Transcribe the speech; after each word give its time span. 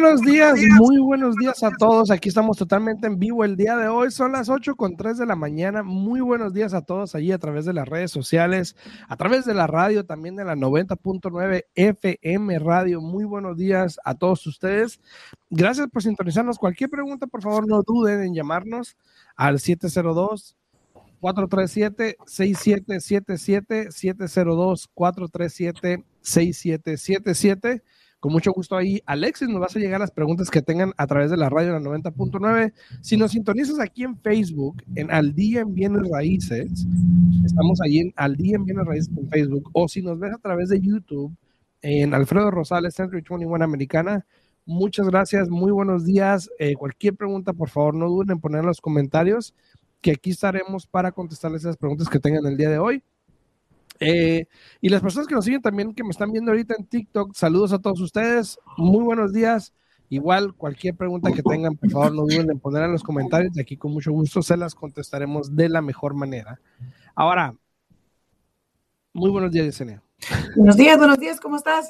buenos 0.00 0.20
días, 0.22 0.58
muy 0.78 0.98
buenos 0.98 1.34
días 1.36 1.62
a 1.62 1.70
todos. 1.70 2.10
Aquí 2.10 2.30
estamos 2.30 2.56
totalmente 2.56 3.06
en 3.06 3.18
vivo 3.18 3.44
el 3.44 3.56
día 3.56 3.76
de 3.76 3.88
hoy. 3.88 4.10
Son 4.10 4.32
las 4.32 4.48
8 4.48 4.74
con 4.74 4.96
3 4.96 5.18
de 5.18 5.26
la 5.26 5.36
mañana. 5.36 5.82
Muy 5.82 6.20
buenos 6.20 6.54
días 6.54 6.72
a 6.72 6.80
todos 6.80 7.14
allí 7.14 7.30
a 7.30 7.38
través 7.38 7.66
de 7.66 7.74
las 7.74 7.86
redes 7.86 8.10
sociales, 8.10 8.74
a 9.06 9.16
través 9.16 9.44
de 9.44 9.52
la 9.52 9.66
radio, 9.66 10.06
también 10.06 10.34
de 10.34 10.44
la 10.44 10.54
90.9 10.54 11.64
FM 11.74 12.58
Radio. 12.58 13.02
Muy 13.02 13.24
buenos 13.24 13.56
días 13.58 13.98
a 14.02 14.14
todos 14.14 14.46
ustedes. 14.46 14.98
Gracias 15.50 15.88
por 15.88 16.02
sintonizarnos. 16.02 16.58
Cualquier 16.58 16.88
pregunta, 16.88 17.26
por 17.26 17.42
favor, 17.42 17.68
no 17.68 17.82
duden 17.82 18.22
en 18.22 18.34
llamarnos 18.34 18.96
al 19.36 19.58
702 19.58 20.56
437 21.20 22.16
6777 22.26 23.92
702 23.92 24.88
437 24.94 26.04
6777 26.20 27.82
con 28.20 28.32
mucho 28.32 28.50
gusto 28.52 28.76
ahí, 28.76 29.00
Alexis, 29.06 29.48
nos 29.48 29.60
vas 29.60 29.76
a 29.76 29.78
llegar 29.78 30.00
las 30.00 30.10
preguntas 30.10 30.50
que 30.50 30.60
tengan 30.60 30.92
a 30.96 31.06
través 31.06 31.30
de 31.30 31.36
la 31.36 31.48
radio 31.48 31.72
la 31.72 31.78
90.9. 31.78 32.72
Si 33.00 33.16
nos 33.16 33.30
sintonizas 33.30 33.78
aquí 33.78 34.02
en 34.02 34.18
Facebook, 34.18 34.82
en 34.96 35.12
Al 35.12 35.36
Día 35.36 35.60
en 35.60 35.72
Bienes 35.72 36.02
Raíces, 36.10 36.84
estamos 37.44 37.80
ahí 37.80 37.98
en 37.98 38.12
Al 38.16 38.34
Día 38.34 38.56
en 38.56 38.64
Bienes 38.64 38.86
Raíces 38.86 39.16
en 39.16 39.28
Facebook, 39.28 39.70
o 39.72 39.86
si 39.86 40.02
nos 40.02 40.18
ves 40.18 40.34
a 40.34 40.38
través 40.38 40.68
de 40.68 40.80
YouTube, 40.80 41.32
en 41.80 42.12
Alfredo 42.12 42.50
Rosales, 42.50 42.94
Century 42.94 43.22
21 43.22 43.64
Americana, 43.64 44.26
muchas 44.66 45.06
gracias, 45.06 45.48
muy 45.48 45.70
buenos 45.70 46.04
días. 46.04 46.50
Eh, 46.58 46.74
cualquier 46.74 47.14
pregunta, 47.14 47.52
por 47.52 47.68
favor, 47.68 47.94
no 47.94 48.08
duden 48.08 48.32
en 48.32 48.40
poner 48.40 48.60
en 48.60 48.66
los 48.66 48.80
comentarios, 48.80 49.54
que 50.00 50.12
aquí 50.12 50.30
estaremos 50.30 50.86
para 50.86 51.12
contestarles 51.12 51.62
esas 51.62 51.76
preguntas 51.76 52.08
que 52.08 52.18
tengan 52.18 52.46
el 52.46 52.56
día 52.56 52.70
de 52.70 52.78
hoy. 52.78 53.02
Eh, 54.00 54.46
y 54.80 54.88
las 54.88 55.00
personas 55.00 55.26
que 55.26 55.34
nos 55.34 55.44
siguen 55.44 55.60
también, 55.60 55.92
que 55.92 56.04
me 56.04 56.10
están 56.10 56.30
viendo 56.30 56.50
ahorita 56.52 56.74
en 56.78 56.86
TikTok, 56.86 57.34
saludos 57.34 57.72
a 57.72 57.78
todos 57.78 58.00
ustedes, 58.00 58.58
muy 58.76 59.02
buenos 59.02 59.32
días. 59.32 59.74
Igual, 60.10 60.54
cualquier 60.54 60.94
pregunta 60.94 61.32
que 61.32 61.42
tengan, 61.42 61.76
por 61.76 61.90
favor, 61.90 62.14
no 62.14 62.22
duden 62.22 62.50
en 62.50 62.58
poner 62.58 62.84
en 62.84 62.92
los 62.92 63.02
comentarios. 63.02 63.52
De 63.52 63.60
aquí, 63.60 63.76
con 63.76 63.92
mucho 63.92 64.10
gusto, 64.12 64.40
se 64.42 64.56
las 64.56 64.74
contestaremos 64.74 65.54
de 65.54 65.68
la 65.68 65.82
mejor 65.82 66.14
manera. 66.14 66.60
Ahora, 67.14 67.54
muy 69.12 69.30
buenos 69.30 69.50
días, 69.50 69.66
Yesenia. 69.66 70.02
Buenos 70.56 70.76
días, 70.76 70.98
buenos 70.98 71.18
días, 71.18 71.40
¿cómo 71.40 71.56
estás? 71.56 71.88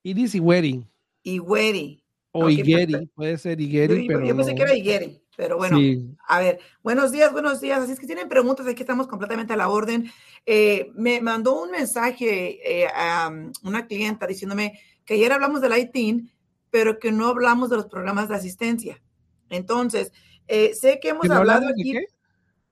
Iris 0.02 0.34
Igueri. 0.34 0.84
Igueri. 1.22 2.02
O 2.32 2.50
Igueri, 2.50 3.06
puede 3.14 3.38
ser 3.38 3.58
Igueri, 3.62 4.06
pero. 4.06 4.26
Yo 4.26 4.36
pensé 4.36 4.54
que 4.54 4.62
era 4.62 4.74
Igueri. 4.74 5.22
Pero 5.36 5.58
bueno, 5.58 5.78
a 6.26 6.40
ver, 6.40 6.58
buenos 6.82 7.12
días, 7.12 7.30
buenos 7.30 7.60
días. 7.60 7.82
Así 7.82 7.92
es 7.92 8.00
que 8.00 8.06
tienen 8.06 8.28
preguntas, 8.28 8.66
aquí 8.66 8.82
estamos 8.82 9.06
completamente 9.06 9.52
a 9.52 9.56
la 9.56 9.68
orden. 9.68 10.10
Eh, 10.46 10.90
me 10.94 11.20
mandó 11.20 11.62
un 11.62 11.70
mensaje 11.70 12.82
eh, 12.82 12.88
a 12.88 13.28
um, 13.28 13.52
una 13.62 13.86
clienta 13.86 14.26
diciéndome 14.26 14.80
que 15.04 15.14
ayer 15.14 15.30
hablamos 15.30 15.60
del 15.60 15.76
ITIN, 15.76 16.32
pero 16.70 16.98
que 16.98 17.12
no 17.12 17.28
hablamos 17.28 17.68
de 17.68 17.76
los 17.76 17.86
programas 17.86 18.30
de 18.30 18.34
asistencia. 18.34 19.02
Entonces, 19.50 20.10
eh, 20.48 20.72
sé 20.74 21.00
que 21.00 21.10
hemos 21.10 21.28
hablado 21.28 21.68
aquí, 21.68 21.94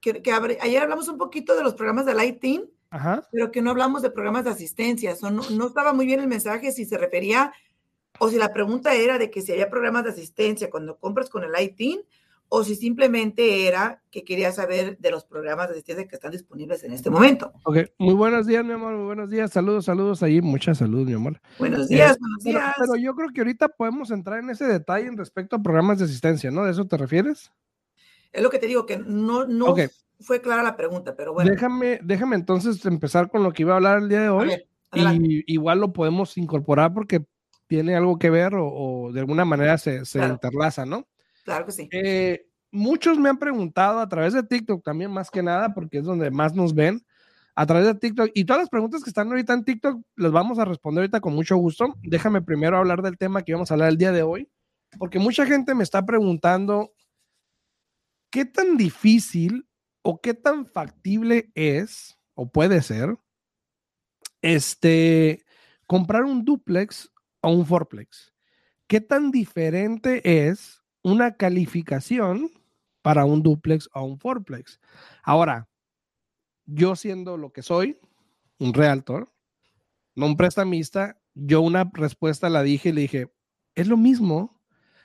que, 0.01 0.23
ayer 0.63 0.83
hablamos 0.83 1.09
un 1.09 1.19
poquito 1.19 1.55
de 1.55 1.63
los 1.63 1.75
programas 1.75 2.07
del 2.07 2.23
ITIN, 2.23 2.71
pero 3.31 3.51
que 3.51 3.61
no 3.61 3.73
hablamos 3.73 4.01
de 4.01 4.11
programas 4.11 4.45
de 4.45 4.51
asistencia. 4.51 5.15
no, 5.21 5.31
no 5.51 5.67
estaba 5.67 5.93
muy 5.93 6.07
bien 6.07 6.21
el 6.21 6.29
mensaje 6.29 6.73
si 6.73 6.87
se 6.87 6.97
refería 6.97 7.53
o 8.19 8.31
si 8.31 8.37
la 8.37 8.53
pregunta 8.53 8.95
era 8.95 9.19
de 9.19 9.31
que 9.31 9.43
si 9.43 9.53
había 9.53 9.69
programas 9.69 10.05
de 10.05 10.11
asistencia 10.11 10.71
cuando 10.71 10.97
compras 10.97 11.29
con 11.29 11.43
el 11.45 11.51
ITIN 11.61 12.01
o 12.49 12.62
si 12.62 12.77
simplemente 12.77 13.66
era 13.66 14.03
que 14.10 14.25
quería 14.25 14.53
saber 14.53 14.97
de 14.99 15.10
los 15.10 15.25
programas 15.25 15.69
de 15.69 15.75
asistencia 15.75 16.06
que 16.06 16.15
están 16.15 16.31
disponibles 16.31 16.84
en 16.84 16.93
este 16.93 17.10
momento. 17.10 17.53
Ok, 17.65 17.78
muy 17.99 18.15
buenos 18.15 18.47
días, 18.47 18.65
mi 18.65 18.72
amor, 18.72 18.94
muy 18.94 19.06
buenos 19.06 19.31
días, 19.31 19.50
saludos, 19.50 19.87
saludos 19.87 20.22
ahí, 20.22 20.41
mucha 20.41 20.75
salud, 20.75 21.06
mi 21.06 21.15
amor. 21.15 21.41
Buenos 21.59 21.88
días, 21.88 22.16
eh, 22.16 22.19
buenos 22.21 22.44
días. 22.44 22.75
Pero, 22.78 22.97
yo 22.97 23.15
creo 23.15 23.31
que 23.34 23.41
ahorita 23.41 23.69
podemos 23.69 24.10
entrar 24.10 24.38
en 24.38 24.50
ese 24.50 24.66
detalle 24.66 25.09
en 25.09 25.16
respecto 25.16 25.56
a 25.56 25.62
programas 25.62 25.99
de 25.99 26.05
asistencia, 26.05 26.50
¿no? 26.50 26.65
¿De 26.65 26.71
eso 26.71 26.87
te 26.87 26.97
refieres? 26.97 27.50
Es 28.32 28.43
lo 28.43 28.50
que 28.50 28.59
te 28.59 28.66
digo, 28.66 28.87
que 28.87 28.99
no, 28.99 29.47
no 29.47 29.75
fue 30.21 30.41
clara 30.41 30.62
la 30.62 30.76
pregunta, 30.76 31.16
pero 31.16 31.32
bueno. 31.32 31.50
Déjame, 31.50 32.00
déjame 32.03 32.37
entonces 32.37 32.84
empezar 32.87 33.31
con 33.31 33.43
lo 33.43 33.53
que 33.53 33.62
iba 33.62 33.72
a 33.72 33.76
hablar 33.76 33.99
el 33.99 34.09
día 34.09 34.22
de 34.22 34.28
hoy. 34.28 34.53
y 34.93 35.53
igual 35.53 35.81
lo 35.81 35.93
podemos 35.93 36.37
incorporar 36.38 36.94
porque 36.94 37.25
tiene 37.66 37.97
algo 37.97 38.19
que 38.19 38.31
ver 38.31 38.53
o, 38.56 39.11
de 39.12 39.21
alguna 39.21 39.44
manera 39.44 39.78
se, 39.78 40.05
se 40.05 40.25
interlaza, 40.25 40.87
¿no? 40.87 41.06
Claro 41.44 41.66
que 41.66 41.72
sí. 41.72 41.88
Eh, 41.93 42.47
muchos 42.71 43.19
me 43.19 43.28
han 43.28 43.38
preguntado 43.38 44.00
a 44.00 44.09
través 44.09 44.32
de 44.32 44.43
TikTok 44.43 44.82
también, 44.82 45.10
más 45.10 45.31
que 45.31 45.43
nada, 45.43 45.72
porque 45.75 45.99
es 45.99 46.05
donde 46.05 46.31
más 46.31 46.55
nos 46.55 46.75
ven, 46.75 47.05
a 47.55 47.66
través 47.66 47.87
de 47.87 47.94
TikTok. 47.94 48.31
Y 48.34 48.44
todas 48.44 48.62
las 48.62 48.71
preguntas 48.71 49.03
que 49.03 49.10
están 49.10 49.28
ahorita 49.28 49.53
en 49.53 49.65
TikTok 49.65 50.03
las 50.16 50.32
vamos 50.32 50.59
a 50.59 50.65
responder 50.65 51.03
ahorita 51.03 51.21
con 51.21 51.34
mucho 51.34 51.56
gusto. 51.56 51.94
Déjame 52.03 52.43
primero 52.43 52.78
hablar 52.78 53.03
del 53.03 53.19
tema 53.19 53.43
que 53.43 53.53
vamos 53.53 53.71
a 53.71 53.75
hablar 53.75 53.91
el 53.91 53.99
día 53.99 54.12
de 54.12 54.22
hoy, 54.22 54.50
porque 54.99 55.19
mucha 55.19 55.47
gente 55.47 55.75
me 55.75 55.84
está 55.84 56.05
preguntando 56.05 56.93
qué 58.31 58.44
tan 58.44 58.76
difícil 58.76 59.69
o 60.02 60.20
qué 60.20 60.35
tan 60.35 60.67
factible 60.67 61.50
es 61.55 62.19
o 62.35 62.50
puede 62.50 62.82
ser 62.82 63.17
este 64.43 65.44
comprar 65.87 66.25
un 66.25 66.44
duplex 66.44 67.11
o 67.40 67.50
un 67.50 67.67
fourplex. 67.67 68.32
¿Qué 68.87 69.00
tan 69.00 69.31
diferente 69.31 70.49
es 70.49 70.84
una 71.05 71.37
calificación 71.37 72.51
para 73.03 73.25
un 73.27 73.43
duplex 73.43 73.89
o 73.95 74.03
un 74.03 74.19
fourplex. 74.19 74.81
Ahora, 75.23 75.69
yo 76.65 76.97
siendo 76.97 77.37
lo 77.37 77.53
que 77.53 77.62
soy, 77.62 78.01
un 78.59 78.73
realtor, 78.73 79.33
no 80.17 80.27
un 80.27 80.37
prestamista, 80.37 81.21
yo 81.35 81.61
una 81.61 81.89
respuesta 81.93 82.49
la 82.49 82.62
dije 82.62 82.89
y 82.89 82.93
le 82.93 83.01
dije, 83.03 83.33
es 83.75 83.87
lo 83.87 83.97
mismo. 83.97 84.61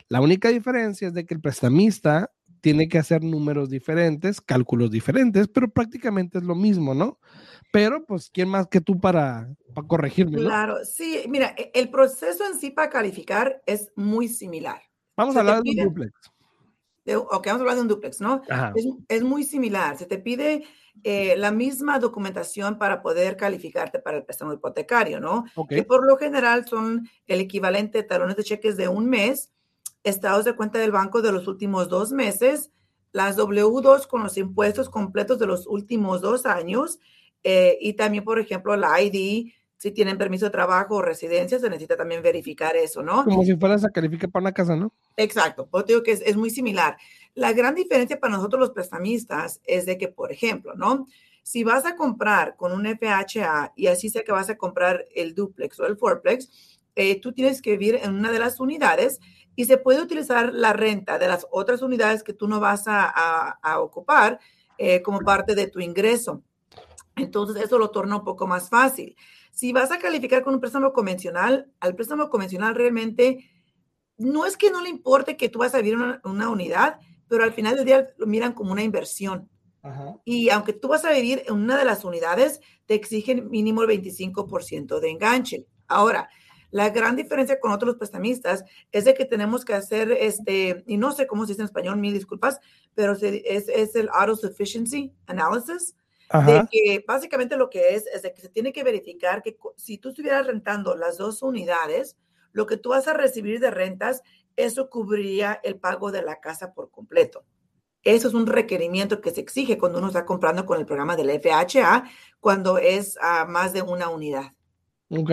La 0.07 0.21
única 0.21 0.49
diferencia 0.49 1.09
es 1.09 1.13
de 1.13 1.25
que 1.25 1.33
el 1.33 1.41
prestamista 1.41 2.31
tiene 2.61 2.87
que 2.87 2.97
hacer 2.97 3.23
números 3.23 3.69
diferentes, 3.69 4.41
cálculos 4.41 4.91
diferentes, 4.91 5.47
pero 5.47 5.69
prácticamente 5.69 6.37
es 6.37 6.43
lo 6.43 6.55
mismo, 6.55 6.93
¿no? 6.93 7.19
Pero, 7.71 8.05
pues, 8.05 8.29
¿quién 8.29 8.49
más 8.49 8.67
que 8.67 8.81
tú 8.81 8.99
para, 8.99 9.53
corregirme? 9.87 10.37
Claro, 10.37 10.83
sí, 10.83 11.23
mira, 11.27 11.53
e, 11.57 11.71
el 11.73 11.89
proceso 11.89 12.45
en 12.45 12.59
sí 12.59 12.71
para 12.71 12.89
calificar 12.89 13.61
es 13.65 13.91
muy 13.95 14.27
similar. 14.27 14.81
Vamos 15.19 15.35
a 15.35 15.41
hablar 15.41 15.61
de 15.61 15.71
un 15.71 15.75
duplex. 15.75 16.13
ok, 17.13 17.45
vamos 17.47 17.59
a 17.59 17.63
hablar 17.63 17.75
de 17.75 17.81
un 17.81 17.87
duplex, 17.89 18.21
¿no? 18.21 18.41
Es, 18.73 18.87
es, 19.09 19.21
muy 19.21 19.43
similar. 19.43 19.97
Se 19.97 20.05
te 20.05 20.17
pide 20.17 20.63
eh, 21.03 21.35
la 21.35 21.51
misma 21.51 21.99
documentación 21.99 22.77
para 22.77 23.01
poder 23.01 23.35
calificarte 23.35 23.99
para 23.99 24.15
el 24.15 24.23
préstamo 24.23 24.53
hipotecario, 24.53 25.19
¿no? 25.19 25.43
Que 25.67 25.83
por 25.83 26.07
lo 26.07 26.15
general 26.15 26.65
son 26.65 27.09
el 27.27 27.41
equivalente 27.41 27.97
de 27.97 28.03
talones 28.05 28.37
de 28.37 28.45
cheques 28.45 28.77
de 28.77 28.87
un 28.87 29.09
mes, 29.09 29.51
estados 30.05 30.45
de 30.45 30.55
cuenta 30.55 30.79
del 30.79 30.93
banco 30.93 31.21
de 31.21 31.33
los 31.33 31.49
últimos 31.49 31.89
dos 31.89 32.13
meses, 32.13 32.71
las 33.11 33.37
W2 33.37 34.07
con 34.07 34.23
los 34.23 34.37
impuestos 34.37 34.89
completos 34.89 35.37
de 35.37 35.47
los 35.47 35.67
últimos 35.67 36.21
dos 36.21 36.45
años 36.45 36.97
eh, 37.43 37.77
y 37.81 37.93
también, 37.93 38.23
por 38.23 38.39
ejemplo, 38.39 38.77
la 38.77 39.01
ID 39.01 39.51
si 39.79 39.91
tienen 39.91 40.17
permiso 40.17 40.45
de 40.45 40.51
trabajo 40.51 40.95
o 40.95 41.01
residencia, 41.01 41.57
se 41.57 41.69
necesita 41.69 41.95
también 41.95 42.21
verificar 42.21 42.75
eso, 42.75 43.01
¿no? 43.01 43.23
Como 43.23 43.45
si 43.45 43.55
fueras 43.55 43.85
a 43.85 43.89
calificar 43.89 44.29
para 44.29 44.43
una 44.43 44.51
casa, 44.51 44.75
¿no? 44.75 44.91
Exacto, 45.15 45.69
pues 45.71 45.85
digo 45.85 46.03
que 46.03 46.11
es, 46.11 46.35
muy 46.35 46.49
similar. 46.49 46.97
La 47.33 47.53
gran 47.53 47.75
diferencia 47.75 48.19
para 48.19 48.35
nosotros 48.35 48.59
los 48.59 48.71
prestamistas 48.71 49.61
es 49.63 49.85
de 49.85 49.97
que, 49.97 50.09
por 50.09 50.33
ejemplo, 50.33 50.73
¿no? 50.75 51.07
Si 51.43 51.63
vas 51.63 51.85
a 51.85 51.95
comprar 51.95 52.57
con 52.57 52.73
un 52.73 52.85
FHA 52.85 53.71
y 53.77 53.87
así 53.87 54.09
sé 54.09 54.25
que 54.25 54.33
vas 54.33 54.49
a 54.49 54.57
comprar 54.57 55.05
el 55.15 55.33
duplex 55.33 55.79
o 55.79 55.87
el 55.87 55.95
fourplex, 55.95 56.49
eh, 56.97 57.21
tú 57.21 57.31
tienes 57.31 57.61
que 57.61 57.77
vivir 57.77 58.01
en 58.03 58.15
una 58.15 58.33
de 58.33 58.39
las 58.39 58.59
unidades 58.59 59.21
y 59.55 59.63
se 59.63 59.77
puede 59.77 60.01
utilizar 60.01 60.53
la 60.53 60.73
renta 60.73 61.17
de 61.17 61.29
las 61.29 61.47
otras 61.51 61.81
unidades 61.81 62.21
que 62.21 62.33
tú 62.33 62.49
no 62.49 62.59
vas 62.59 62.83
a, 62.85 63.57
ocupar 63.79 64.41
eh, 64.77 65.01
como 65.01 65.21
parte 65.21 65.55
de 65.55 65.67
tu 65.67 65.79
ingreso. 65.79 66.43
Entonces, 67.15 67.63
eso 67.63 67.79
lo 67.79 67.91
torna 67.91 68.17
un 68.17 68.25
poco 68.25 68.45
más 68.45 68.69
fácil. 68.69 69.15
Si 69.59 69.73
vas 69.73 69.91
a 69.91 69.99
calificar 69.99 70.41
con 70.41 70.53
un 70.53 70.61
préstamo 70.61 70.93
convencional, 70.93 71.69
al 71.81 71.93
préstamo 71.93 72.29
convencional 72.29 72.75
realmente 72.75 73.51
no 74.15 74.45
es 74.45 74.55
que 74.55 74.71
no 74.71 74.81
le 74.81 74.87
importe 74.87 75.35
que 75.35 75.49
tú 75.49 75.59
vas 75.59 75.75
a 75.75 75.79
vivir 75.81 75.95
en 75.95 76.31
una, 76.31 76.49
unidad, 76.49 76.97
pero 77.27 77.43
al 77.43 77.51
final 77.51 77.75
del 77.75 77.83
día 77.83 78.07
lo 78.17 78.25
miran 78.25 78.53
como 78.53 78.71
una 78.71 78.83
inversión. 78.83 79.49
Y 80.23 80.49
aunque 80.49 80.71
tú 80.71 80.87
vas 80.87 81.03
a 81.03 81.11
vivir 81.11 81.43
en 81.45 81.55
una 81.55 81.77
de 81.77 81.83
las 81.83 82.05
unidades, 82.05 82.61
te 82.85 82.93
exigen 82.93 83.49
mínimo 83.49 83.83
el 83.83 83.89
25% 83.89 85.01
de 85.01 85.09
enganche. 85.09 85.65
Ahora, 85.89 86.29
la 86.71 86.89
gran 86.91 87.17
diferencia 87.17 87.59
con 87.59 87.73
otros 87.73 87.97
prestamistas 87.97 88.63
es 88.93 89.03
de 89.03 89.13
que 89.13 89.25
tenemos 89.25 89.65
que 89.65 89.73
hacer 89.73 90.13
este, 90.13 90.85
y 90.87 90.95
no 90.95 91.11
sé 91.11 91.27
cómo 91.27 91.45
se 91.45 91.51
dice 91.51 91.63
en 91.63 91.65
español, 91.65 91.97
mil 91.97 92.13
disculpas, 92.13 92.61
pero 92.95 93.11
es, 93.11 93.67
es 93.67 93.95
el 93.97 94.07
auto 94.13 94.37
sufficiency 94.37 95.11
analysis, 95.27 95.97
de 96.31 96.67
que 96.69 97.03
básicamente 97.07 97.57
lo 97.57 97.69
que 97.69 97.95
es 97.95 98.05
es 98.07 98.21
de 98.21 98.33
que 98.33 98.41
se 98.41 98.49
tiene 98.49 98.71
que 98.71 98.83
verificar 98.83 99.41
que 99.41 99.57
si 99.75 99.97
tú 99.97 100.09
estuvieras 100.09 100.45
rentando 100.45 100.95
las 100.95 101.17
dos 101.17 101.41
unidades, 101.41 102.17
lo 102.51 102.67
que 102.67 102.77
tú 102.77 102.89
vas 102.89 103.07
a 103.07 103.13
recibir 103.13 103.59
de 103.59 103.71
rentas, 103.71 104.21
eso 104.55 104.89
cubriría 104.89 105.59
el 105.63 105.79
pago 105.79 106.11
de 106.11 106.21
la 106.21 106.39
casa 106.39 106.73
por 106.73 106.91
completo. 106.91 107.45
Eso 108.03 108.27
es 108.27 108.33
un 108.33 108.47
requerimiento 108.47 109.21
que 109.21 109.31
se 109.31 109.41
exige 109.41 109.77
cuando 109.77 109.97
uno 109.97 110.07
está 110.07 110.25
comprando 110.25 110.65
con 110.65 110.79
el 110.79 110.85
programa 110.85 111.15
del 111.15 111.31
FHA, 111.31 112.03
cuando 112.39 112.77
es 112.77 113.17
a 113.21 113.45
más 113.45 113.73
de 113.73 113.81
una 113.81 114.09
unidad. 114.09 114.53
Ok. 115.09 115.31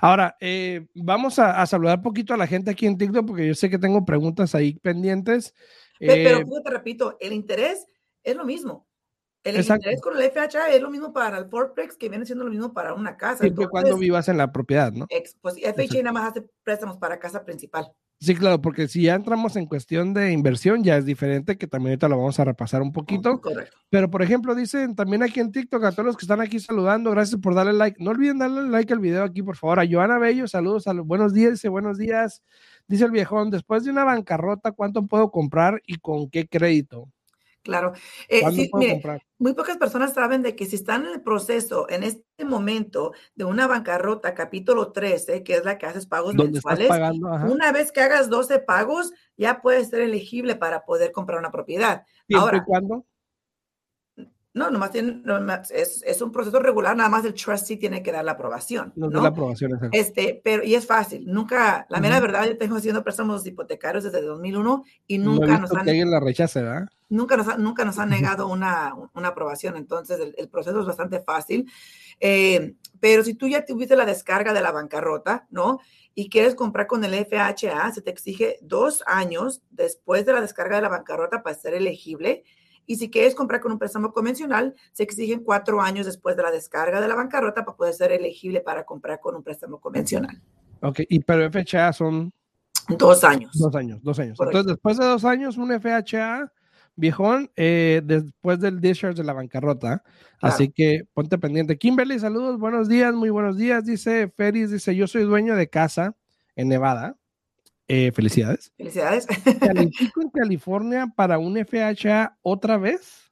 Ahora, 0.00 0.36
eh, 0.40 0.86
vamos 0.94 1.38
a, 1.38 1.64
saludar 1.66 1.98
un 1.98 2.02
poquito 2.02 2.32
a 2.32 2.38
la 2.38 2.46
gente 2.46 2.70
aquí 2.70 2.86
en 2.86 2.96
TikTok 2.96 3.26
porque 3.26 3.46
yo 3.46 3.54
sé 3.54 3.68
que 3.68 3.78
tengo 3.78 4.04
preguntas 4.04 4.54
ahí 4.54 4.74
pendientes. 4.80 5.54
Pero, 5.98 6.14
pero 6.14 6.58
eh, 6.58 6.62
te 6.64 6.70
repito, 6.70 7.16
el 7.20 7.32
interés 7.32 7.86
es 8.24 8.34
lo 8.34 8.44
mismo. 8.44 8.87
El 9.44 9.60
interés 9.60 10.00
con 10.00 10.16
el 10.16 10.30
FHA 10.30 10.70
es 10.70 10.82
lo 10.82 10.90
mismo 10.90 11.12
para 11.12 11.38
el 11.38 11.46
Forplex 11.46 11.96
que 11.96 12.08
viene 12.08 12.26
siendo 12.26 12.44
lo 12.44 12.50
mismo 12.50 12.72
para 12.72 12.94
una 12.94 13.16
casa. 13.16 13.44
Siempre 13.44 13.68
cuando 13.68 13.96
vivas 13.96 14.28
en 14.28 14.36
la 14.36 14.52
propiedad, 14.52 14.92
¿no? 14.92 15.06
pues 15.40 15.54
FHA 15.56 16.02
nada 16.02 16.12
más 16.12 16.30
hace 16.30 16.48
préstamos 16.64 16.98
para 16.98 17.18
casa 17.18 17.44
principal. 17.44 17.92
Sí, 18.20 18.34
claro, 18.34 18.60
porque 18.60 18.88
si 18.88 19.02
ya 19.02 19.14
entramos 19.14 19.54
en 19.54 19.66
cuestión 19.66 20.12
de 20.12 20.32
inversión, 20.32 20.82
ya 20.82 20.96
es 20.96 21.04
diferente, 21.04 21.56
que 21.56 21.68
también 21.68 21.92
ahorita 21.92 22.08
lo 22.08 22.16
vamos 22.18 22.40
a 22.40 22.44
repasar 22.44 22.82
un 22.82 22.92
poquito. 22.92 23.40
correcto. 23.40 23.76
Pero, 23.90 24.10
por 24.10 24.22
ejemplo, 24.22 24.56
dicen 24.56 24.96
también 24.96 25.22
aquí 25.22 25.38
en 25.38 25.52
TikTok, 25.52 25.84
a 25.84 25.92
todos 25.92 26.04
los 26.04 26.16
que 26.16 26.24
están 26.24 26.40
aquí 26.40 26.58
saludando, 26.58 27.12
gracias 27.12 27.40
por 27.40 27.54
darle 27.54 27.74
like. 27.74 28.02
No 28.02 28.10
olviden 28.10 28.38
darle 28.38 28.68
like 28.68 28.92
al 28.92 28.98
video 28.98 29.22
aquí, 29.22 29.42
por 29.44 29.56
favor. 29.56 29.78
A 29.78 29.86
Joana 29.88 30.18
Bello, 30.18 30.48
saludos, 30.48 30.88
a 30.88 30.94
los, 30.94 31.06
buenos 31.06 31.32
días, 31.32 31.52
dice 31.52 31.68
buenos 31.68 31.96
días. 31.96 32.42
Dice 32.88 33.04
el 33.04 33.12
viejón, 33.12 33.50
después 33.50 33.84
de 33.84 33.92
una 33.92 34.02
bancarrota, 34.02 34.72
¿cuánto 34.72 35.06
puedo 35.06 35.30
comprar 35.30 35.80
y 35.86 35.98
con 35.98 36.28
qué 36.28 36.48
crédito? 36.48 37.08
Claro. 37.68 37.92
Eh, 38.28 38.70
muy 39.38 39.52
pocas 39.52 39.76
personas 39.76 40.14
saben 40.14 40.40
de 40.40 40.56
que 40.56 40.64
si 40.64 40.76
están 40.76 41.04
en 41.04 41.12
el 41.12 41.20
proceso, 41.20 41.86
en 41.90 42.02
este 42.02 42.46
momento 42.46 43.12
de 43.34 43.44
una 43.44 43.66
bancarrota, 43.66 44.34
capítulo 44.34 44.90
13, 44.90 45.42
que 45.42 45.52
es 45.52 45.66
la 45.66 45.76
que 45.76 45.84
haces 45.84 46.06
pagos 46.06 46.34
mensuales, 46.34 46.90
una 47.46 47.70
vez 47.70 47.92
que 47.92 48.00
hagas 48.00 48.30
12 48.30 48.60
pagos, 48.60 49.12
ya 49.36 49.60
puedes 49.60 49.90
ser 49.90 50.00
elegible 50.00 50.56
para 50.56 50.86
poder 50.86 51.12
comprar 51.12 51.38
una 51.38 51.50
propiedad. 51.50 52.04
Ahora? 52.34 52.64
No, 54.58 54.70
nomás, 54.70 54.90
tiene, 54.90 55.22
es, 55.70 56.02
es, 56.04 56.20
un 56.20 56.32
proceso 56.32 56.58
regular, 56.58 56.96
nada 56.96 57.08
más 57.08 57.24
el 57.24 57.32
trustee 57.32 57.76
tiene 57.76 58.02
que 58.02 58.10
dar 58.10 58.24
la 58.24 58.32
aprobación. 58.32 58.92
No, 58.96 59.08
la 59.08 59.28
aprobación. 59.28 59.78
Este, 59.92 60.40
pero, 60.42 60.64
y 60.64 60.74
es 60.74 60.84
fácil, 60.84 61.24
nunca, 61.26 61.86
la 61.88 62.00
mera 62.00 62.18
verdad, 62.18 62.46
yo 62.46 62.58
tengo 62.58 62.76
haciendo 62.76 63.04
préstamos 63.04 63.46
hipotecarios 63.46 64.04
desde 64.04 64.20
2001 64.20 64.84
y 65.06 65.18
nunca 65.18 65.58
nos 65.58 65.72
han... 65.72 66.10
la 66.10 66.20
rechace, 66.20 66.62
¿verdad? 66.62 66.88
Nunca 67.08 67.36
nos, 67.36 67.58
nunca 67.58 67.84
nos 67.84 67.98
han 67.98 68.10
negado 68.10 68.48
una, 68.48 68.94
una 69.14 69.28
aprobación, 69.28 69.76
entonces 69.76 70.18
el, 70.36 70.48
proceso 70.48 70.80
es 70.80 70.86
bastante 70.86 71.20
fácil. 71.20 71.70
Eh, 72.20 72.74
pero 73.00 73.22
si 73.22 73.34
tú 73.34 73.46
ya 73.46 73.64
tuviste 73.64 73.94
la 73.94 74.04
descarga 74.04 74.52
de 74.52 74.60
la 74.60 74.72
bancarrota, 74.72 75.46
¿no? 75.50 75.78
Y 76.14 76.28
quieres 76.30 76.56
comprar 76.56 76.88
con 76.88 77.04
el 77.04 77.14
FHA, 77.14 77.92
se 77.92 78.02
te 78.02 78.10
exige 78.10 78.58
dos 78.60 79.04
años 79.06 79.62
después 79.70 80.26
de 80.26 80.32
la 80.32 80.40
descarga 80.40 80.76
de 80.76 80.82
la 80.82 80.88
bancarrota 80.88 81.44
para 81.44 81.56
ser 81.56 81.74
elegible 81.74 82.42
y 82.88 82.96
si 82.96 83.10
quieres 83.10 83.34
comprar 83.34 83.60
con 83.60 83.70
un 83.70 83.78
préstamo 83.78 84.12
convencional, 84.12 84.74
se 84.92 85.02
exigen 85.02 85.44
cuatro 85.44 85.80
años 85.80 86.06
después 86.06 86.36
de 86.36 86.42
la 86.42 86.50
descarga 86.50 87.02
de 87.02 87.06
la 87.06 87.14
bancarrota 87.14 87.64
para 87.64 87.76
poder 87.76 87.92
ser 87.92 88.12
elegible 88.12 88.60
para 88.60 88.84
comprar 88.84 89.20
con 89.20 89.36
un 89.36 89.42
préstamo 89.42 89.78
convencional. 89.78 90.40
Ok, 90.80 91.00
y 91.08 91.20
pero 91.20 91.50
FHA 91.52 91.92
son... 91.92 92.32
Dos 92.88 93.22
años. 93.24 93.52
Dos 93.58 93.74
años, 93.74 94.02
dos 94.02 94.18
años. 94.18 94.38
Entonces, 94.40 94.66
después 94.72 94.96
de 94.96 95.04
dos 95.04 95.26
años, 95.26 95.58
un 95.58 95.70
FHA 95.78 96.50
viejón, 96.96 97.50
eh, 97.56 98.00
después 98.02 98.58
del 98.58 98.80
discharge 98.80 99.18
de 99.18 99.24
la 99.24 99.34
bancarrota. 99.34 100.02
Así 100.40 100.70
que 100.70 101.02
ponte 101.12 101.36
pendiente. 101.36 101.76
Kimberly, 101.76 102.18
saludos, 102.18 102.58
buenos 102.58 102.88
días, 102.88 103.12
muy 103.12 103.28
buenos 103.28 103.58
días. 103.58 103.84
Dice 103.84 104.32
Feris, 104.34 104.70
dice, 104.70 104.96
yo 104.96 105.06
soy 105.06 105.24
dueño 105.24 105.54
de 105.56 105.68
casa 105.68 106.16
en 106.56 106.68
Nevada. 106.68 107.18
Eh, 107.88 108.12
felicidades. 108.12 108.70
Felicidades. 108.76 109.26
¿Califico 109.58 110.20
en 110.22 110.30
California 110.30 111.06
para 111.16 111.38
un 111.38 111.56
FHA 111.56 112.36
otra 112.42 112.76
vez? 112.76 113.28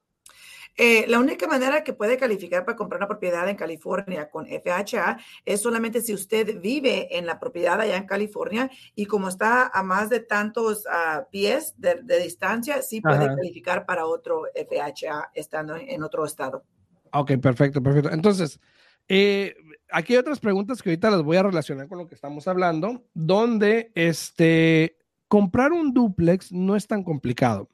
Eh, 0.78 1.06
la 1.08 1.18
única 1.18 1.46
manera 1.46 1.82
que 1.82 1.94
puede 1.94 2.18
calificar 2.18 2.64
para 2.66 2.76
comprar 2.76 2.98
una 2.98 3.08
propiedad 3.08 3.48
en 3.48 3.56
California 3.56 4.28
con 4.28 4.46
FHA 4.46 5.18
es 5.44 5.62
solamente 5.62 6.02
si 6.02 6.12
usted 6.12 6.60
vive 6.60 7.16
en 7.16 7.24
la 7.24 7.40
propiedad 7.40 7.80
allá 7.80 7.96
en 7.96 8.06
California 8.06 8.70
y 8.94 9.06
como 9.06 9.28
está 9.28 9.68
a 9.68 9.82
más 9.82 10.10
de 10.10 10.20
tantos 10.20 10.84
ah, 10.90 11.26
pies 11.30 11.74
de, 11.78 12.02
distancia, 12.22 12.82
sí 12.82 13.00
puede 13.00 13.26
calificar 13.26 13.86
para 13.86 14.04
otro 14.04 14.42
FHA 14.54 15.30
estando 15.34 15.76
en 15.76 16.02
otro 16.02 16.26
estado. 16.26 16.64
Ok, 17.12 17.32
perfecto, 17.40 17.82
perfecto. 17.82 18.10
Entonces, 18.10 18.60
eh, 19.08 19.54
aquí 19.90 20.14
hay 20.14 20.18
otras 20.18 20.40
preguntas 20.40 20.82
que 20.82 20.90
ahorita 20.90 21.10
las 21.10 21.22
voy 21.22 21.36
a 21.36 21.42
relacionar 21.42 21.88
con 21.88 21.98
lo 21.98 22.06
que 22.06 22.14
estamos 22.14 22.48
hablando, 22.48 23.04
donde 23.14 23.92
este, 23.94 24.96
comprar 25.28 25.72
un 25.72 25.92
duplex 25.92 26.52
no 26.52 26.76
es 26.76 26.86
tan 26.86 27.02
complicado. 27.02 27.68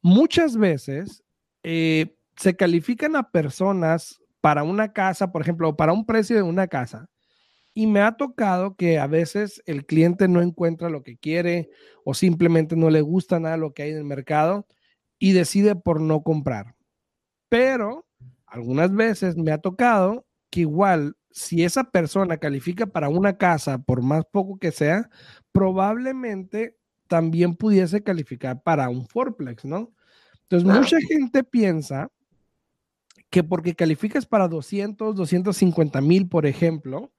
Muchas 0.00 0.56
veces 0.56 1.24
eh, 1.62 2.16
se 2.36 2.56
califican 2.56 3.16
a 3.16 3.30
personas 3.30 4.20
para 4.40 4.62
una 4.62 4.92
casa, 4.92 5.32
por 5.32 5.42
ejemplo, 5.42 5.76
para 5.76 5.92
un 5.92 6.06
precio 6.06 6.36
de 6.36 6.42
una 6.42 6.68
casa. 6.68 7.08
Y 7.74 7.86
me 7.86 8.00
ha 8.00 8.16
tocado 8.16 8.74
que 8.76 8.98
a 8.98 9.06
veces 9.06 9.62
el 9.66 9.86
cliente 9.86 10.26
no 10.26 10.40
encuentra 10.40 10.90
lo 10.90 11.02
que 11.02 11.16
quiere 11.16 11.70
o 12.04 12.14
simplemente 12.14 12.76
no 12.76 12.90
le 12.90 13.02
gusta 13.02 13.38
nada 13.38 13.56
lo 13.56 13.72
que 13.72 13.82
hay 13.82 13.90
en 13.90 13.98
el 13.98 14.04
mercado 14.04 14.66
y 15.18 15.32
decide 15.32 15.76
por 15.76 16.00
no 16.00 16.22
comprar. 16.22 16.74
Pero 17.48 18.06
algunas 18.46 18.92
veces 18.94 19.36
me 19.36 19.52
ha 19.52 19.58
tocado 19.58 20.27
que 20.50 20.60
igual 20.60 21.16
si 21.30 21.64
esa 21.64 21.84
persona 21.84 22.38
califica 22.38 22.86
para 22.86 23.08
una 23.08 23.36
casa, 23.36 23.78
por 23.78 24.02
más 24.02 24.24
poco 24.30 24.58
que 24.58 24.72
sea, 24.72 25.08
probablemente 25.52 26.76
también 27.06 27.54
pudiese 27.54 28.02
calificar 28.02 28.62
para 28.62 28.88
un 28.88 29.06
fourplex, 29.06 29.64
¿no? 29.64 29.92
Entonces, 30.42 30.68
mucha 30.68 30.98
gente 31.00 31.44
piensa 31.44 32.10
que 33.30 33.44
porque 33.44 33.74
calificas 33.74 34.26
para 34.26 34.48
200, 34.48 35.14
250 35.14 36.00
mil, 36.00 36.28
por 36.28 36.46
ejemplo, 36.46 37.12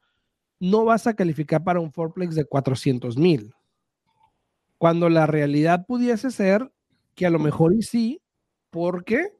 no 0.59 0.85
vas 0.85 1.07
a 1.07 1.13
calificar 1.13 1.63
para 1.63 1.79
un 1.79 1.91
fourplex 1.91 2.35
de 2.35 2.45
400 2.45 3.17
mil. 3.17 3.53
Cuando 4.77 5.09
la 5.09 5.27
realidad 5.27 5.85
pudiese 5.85 6.31
ser 6.31 6.71
que 7.15 7.25
a 7.25 7.29
lo 7.29 7.39
mejor 7.39 7.73
y 7.73 7.83
sí, 7.83 8.21
porque 8.69 9.38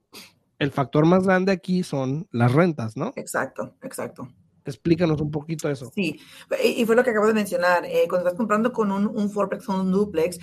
el 0.60 0.72
factor 0.72 1.06
más 1.06 1.26
grande 1.26 1.52
aquí 1.52 1.84
son 1.84 2.28
las 2.32 2.54
rentas, 2.54 2.96
¿no? 2.96 3.14
Exacto, 3.16 3.76
exacto. 3.82 4.30
Explícanos 4.66 5.20
un 5.22 5.32
poquito 5.32 5.70
eso. 5.70 5.90
Sí, 5.96 6.20
y 6.64 6.86
fue 6.86 6.96
lo 6.96 7.04
que 7.04 7.10
acabo 7.10 7.26
de 7.26 7.34
mencionar. 7.34 7.86
Eh, 7.86 8.06
cuando 8.08 8.28
estás 8.28 8.38
comprando 8.38 8.72
con 8.72 8.92
un, 8.92 9.08
un 9.08 9.32
fourplex 9.32 9.68
o 9.70 9.82
un 9.82 9.92
duplex, 9.92 10.38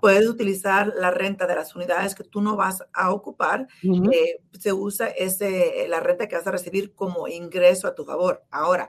puedes 0.00 0.26
utilizar 0.28 0.92
la 0.96 1.10
renta 1.10 1.46
de 1.46 1.54
las 1.54 1.76
unidades 1.76 2.14
que 2.14 2.24
tú 2.24 2.40
no 2.40 2.56
vas 2.56 2.84
a 2.92 3.12
ocupar. 3.12 3.68
Eh, 3.82 4.40
se 4.58 4.72
usa 4.72 5.08
ese, 5.08 5.86
la 5.88 6.00
renta 6.00 6.28
que 6.28 6.36
vas 6.36 6.46
a 6.46 6.50
recibir 6.50 6.94
como 6.94 7.28
ingreso 7.28 7.86
a 7.86 7.94
tu 7.94 8.04
favor. 8.04 8.44
Ahora, 8.50 8.88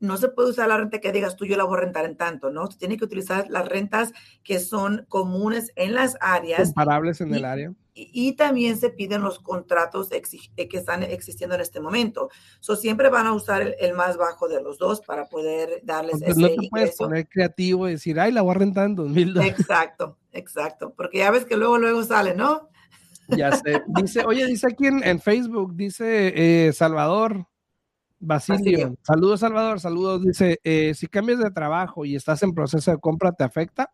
no 0.00 0.16
se 0.16 0.28
puede 0.28 0.50
usar 0.50 0.68
la 0.68 0.78
renta 0.78 1.00
que 1.00 1.12
digas 1.12 1.36
tú, 1.36 1.44
yo 1.44 1.56
la 1.56 1.64
voy 1.64 1.76
a 1.76 1.80
rentar 1.80 2.04
en 2.04 2.16
tanto, 2.16 2.50
¿no? 2.50 2.66
Se 2.70 2.78
tiene 2.78 2.96
que 2.96 3.04
utilizar 3.04 3.46
las 3.48 3.68
rentas 3.68 4.12
que 4.42 4.58
son 4.58 5.06
comunes 5.08 5.72
en 5.76 5.94
las 5.94 6.16
áreas. 6.20 6.68
Comparables 6.68 7.20
en 7.20 7.34
el 7.34 7.44
área. 7.44 7.72
Y, 7.96 8.32
también 8.32 8.76
se 8.76 8.90
piden 8.90 9.22
los 9.22 9.38
contratos 9.38 10.08
eh, 10.10 10.68
que 10.68 10.76
están 10.76 11.04
existiendo 11.04 11.54
en 11.54 11.60
este 11.60 11.78
momento. 11.80 12.28
So, 12.58 12.74
siempre 12.74 13.08
van 13.08 13.26
a 13.26 13.32
usar 13.32 13.76
el, 13.78 13.94
más 13.94 14.16
bajo 14.16 14.48
de 14.48 14.60
los 14.60 14.78
dos 14.78 15.00
para 15.00 15.26
poder 15.26 15.80
darles 15.84 16.20
ese 16.20 16.40
no 16.40 16.48
te 16.48 16.68
puedes 16.68 16.96
poner 16.96 17.28
creativo 17.28 17.88
y 17.88 17.92
decir, 17.92 18.18
ay, 18.18 18.32
la 18.32 18.42
voy 18.42 18.50
a 18.50 18.58
rentar 18.58 18.86
en 18.86 18.96
2000 18.96 19.40
Exacto, 19.42 20.18
exacto. 20.32 20.92
Porque 20.96 21.18
ya 21.18 21.30
ves 21.30 21.44
que 21.44 21.56
luego, 21.56 21.78
luego 21.78 22.02
sale, 22.02 22.34
¿no? 22.34 22.68
Ya 23.28 23.52
sé. 23.52 23.82
Dice, 23.86 24.24
oye, 24.26 24.46
dice 24.46 24.66
aquí 24.70 24.86
en, 24.86 25.20
Facebook, 25.20 25.74
dice 25.76 26.66
eh, 26.66 26.72
Salvador, 26.72 27.46
Basilio. 28.18 28.96
Saludos, 29.02 29.40
Salvador. 29.40 29.80
Saludos. 29.80 30.22
Dice, 30.22 30.60
eh, 30.64 30.94
si 30.94 31.06
cambias 31.06 31.38
de 31.38 31.50
trabajo 31.50 32.04
y 32.04 32.16
estás 32.16 32.42
en 32.42 32.54
proceso 32.54 32.90
de 32.90 32.98
compra, 32.98 33.32
¿te 33.32 33.44
afecta? 33.44 33.92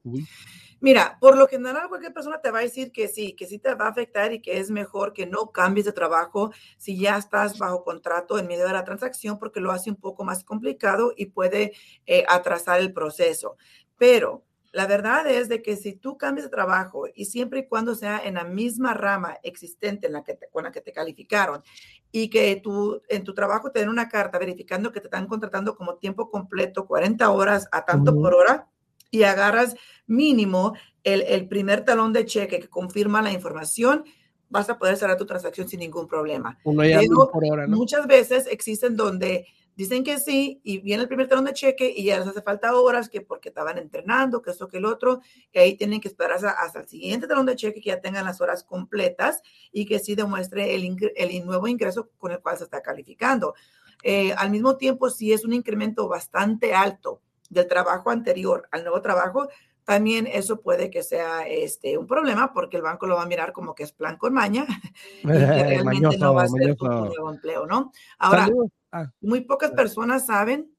Mira, 0.81 1.19
por 1.21 1.37
lo 1.37 1.47
general 1.47 1.89
cualquier 1.89 2.15
persona 2.15 2.41
te 2.41 2.51
va 2.51 2.61
a 2.61 2.63
decir 2.63 2.91
que 2.91 3.07
sí, 3.07 3.35
que 3.35 3.47
sí 3.47 3.59
te 3.59 3.75
va 3.75 3.87
a 3.87 3.91
afectar 3.91 4.33
y 4.33 4.41
que 4.41 4.59
es 4.59 4.71
mejor 4.71 5.13
que 5.13 5.27
no 5.27 5.53
cambies 5.53 5.85
de 5.85 5.93
trabajo 5.93 6.53
si 6.79 6.99
ya 6.99 7.19
estás 7.19 7.59
bajo 7.59 7.85
contrato 7.85 8.39
en 8.39 8.47
medio 8.47 8.67
de 8.67 8.73
la 8.73 8.85
transacción 8.85 9.39
porque 9.39 9.61
lo 9.61 9.73
hace 9.73 9.91
un 9.91 9.97
poco 9.97 10.25
más 10.25 10.43
complicado 10.43 11.13
y 11.15 11.27
puede 11.27 11.73
eh, 12.07 12.25
atrasar 12.29 12.81
el 12.81 12.95
proceso. 12.95 13.59
Pero 13.99 14.43
la 14.73 14.87
verdad 14.87 15.27
es 15.27 15.51
de 15.51 15.61
que 15.61 15.77
si 15.77 15.93
tú 15.93 16.17
cambias 16.17 16.47
de 16.47 16.51
trabajo 16.51 17.07
y 17.15 17.27
siempre 17.27 17.61
y 17.61 17.67
cuando 17.67 17.95
sea 17.95 18.19
en 18.25 18.35
la 18.35 18.45
misma 18.45 18.95
rama 18.95 19.37
existente 19.43 20.07
en 20.07 20.15
la 20.15 20.25
que 20.25 20.39
con 20.51 20.65
la 20.65 20.73
que 20.73 20.81
te 20.81 20.93
calificaron 20.93 21.63
y 22.11 22.31
que 22.31 22.57
tú, 22.57 23.03
en 23.09 23.23
tu 23.25 23.35
trabajo 23.35 23.71
te 23.71 23.81
den 23.81 23.91
una 23.91 24.09
carta 24.09 24.39
verificando 24.39 24.93
que 24.93 25.01
te 25.01 25.09
están 25.09 25.27
contratando 25.27 25.77
como 25.77 25.97
tiempo 25.97 26.31
completo, 26.31 26.87
40 26.87 27.29
horas 27.31 27.69
a 27.71 27.85
tanto 27.85 28.15
por 28.15 28.35
hora, 28.35 28.71
y 29.11 29.25
agarras 29.25 29.77
mínimo 30.11 30.75
el, 31.05 31.49
primer 31.49 31.85
talón 31.85 32.13
de 32.13 32.27
cheque 32.27 32.61
que 32.61 32.69
confirma 32.69 33.23
la 33.23 33.33
información, 33.33 34.05
vas 34.49 34.69
a 34.69 34.79
poder 34.79 34.97
cerrar 34.97 35.17
tu 35.17 35.25
transacción 35.25 35.69
sin 35.69 35.81
ningún 35.81 36.07
problema. 36.07 36.59
Muchas 37.69 38.07
veces 38.07 38.47
existen 38.51 38.97
donde 38.97 39.47
dicen 39.77 40.05
que 40.05 40.19
sí 40.19 40.61
y 40.63 40.79
viene 40.79 41.05
el 41.05 41.09
primer 41.09 41.27
talón 41.27 41.47
de 41.47 41.55
cheque 41.55 41.91
y 41.97 42.05
ya 42.05 42.19
les 42.19 42.29
hace 42.29 42.43
falta 42.43 42.75
horas 42.75 43.09
que 43.09 43.23
porque 43.23 43.49
estaban 43.49 43.79
entrenando, 43.79 44.43
que 44.43 44.51
eso, 44.51 44.69
que 44.69 44.77
el 44.77 44.85
otro, 44.85 45.21
y 45.53 45.59
ahí 45.59 45.77
tienen 45.77 46.01
que 46.01 46.09
esperar 46.09 46.33
hasta, 46.33 46.81
el 46.81 46.89
siguiente 46.89 47.27
talón 47.27 47.47
de 47.47 47.57
cheque 47.57 47.81
que 47.81 47.89
ya 47.89 48.01
tengan 48.01 48.27
las 48.27 48.41
horas 48.41 48.65
completas 48.65 49.41
y 49.73 49.87
que 49.87 49.99
sí 50.01 50.15
demuestre 50.17 50.75
el, 50.75 50.97
el 51.17 51.47
nuevo 51.47 51.67
ingreso 51.67 52.11
con 52.19 52.33
el 52.33 52.41
cual 52.41 52.59
se 52.59 52.65
está 52.65 52.83
calificando. 52.83 53.55
Eh, 54.03 54.33
al 54.33 54.51
mismo 54.51 54.77
tiempo, 54.77 55.09
si 55.09 55.33
es 55.33 55.45
un 55.45 55.53
incremento 55.53 56.09
bastante 56.09 56.75
alto 56.75 57.23
del 57.49 57.67
trabajo 57.67 58.11
anterior 58.11 58.69
al 58.71 58.83
nuevo 58.83 59.03
trabajo, 59.03 59.49
también 59.91 60.27
eso 60.27 60.61
puede 60.61 60.91
que 60.91 61.03
sea 61.03 61.49
este, 61.49 61.99
un 61.99 62.07
problema 62.07 62.53
porque 62.53 62.77
el 62.77 62.83
banco 62.83 63.07
lo 63.07 63.17
va 63.17 63.23
a 63.23 63.27
mirar 63.27 63.53
como 63.53 63.75
que 63.75 63.83
es 63.83 63.93
plan 63.93 64.17
con 64.17 64.33
maña 64.33 64.67
y 65.23 65.27
que 65.27 65.33
realmente 65.33 66.17
no 66.19 66.35
va 66.35 66.45
a 66.45 66.49
ser 66.49 66.77
un 66.79 67.07
nuevo 67.07 67.31
empleo, 67.31 67.67
¿no? 67.67 67.91
Ahora, 68.19 68.49
Ah. 68.93 69.13
Muy 69.21 69.43
pocas 69.43 69.71
personas 69.71 70.27
saben 70.27 70.75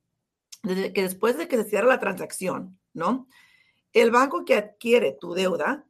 que 0.63 1.01
después 1.01 1.37
de 1.37 1.47
que 1.47 1.57
se 1.57 1.63
cierra 1.63 1.87
la 1.87 1.99
transacción, 1.99 2.77
¿no? 2.93 3.27
El 3.93 4.11
banco 4.11 4.45
que 4.45 4.55
adquiere 4.55 5.13
tu 5.13 5.33
deuda, 5.33 5.85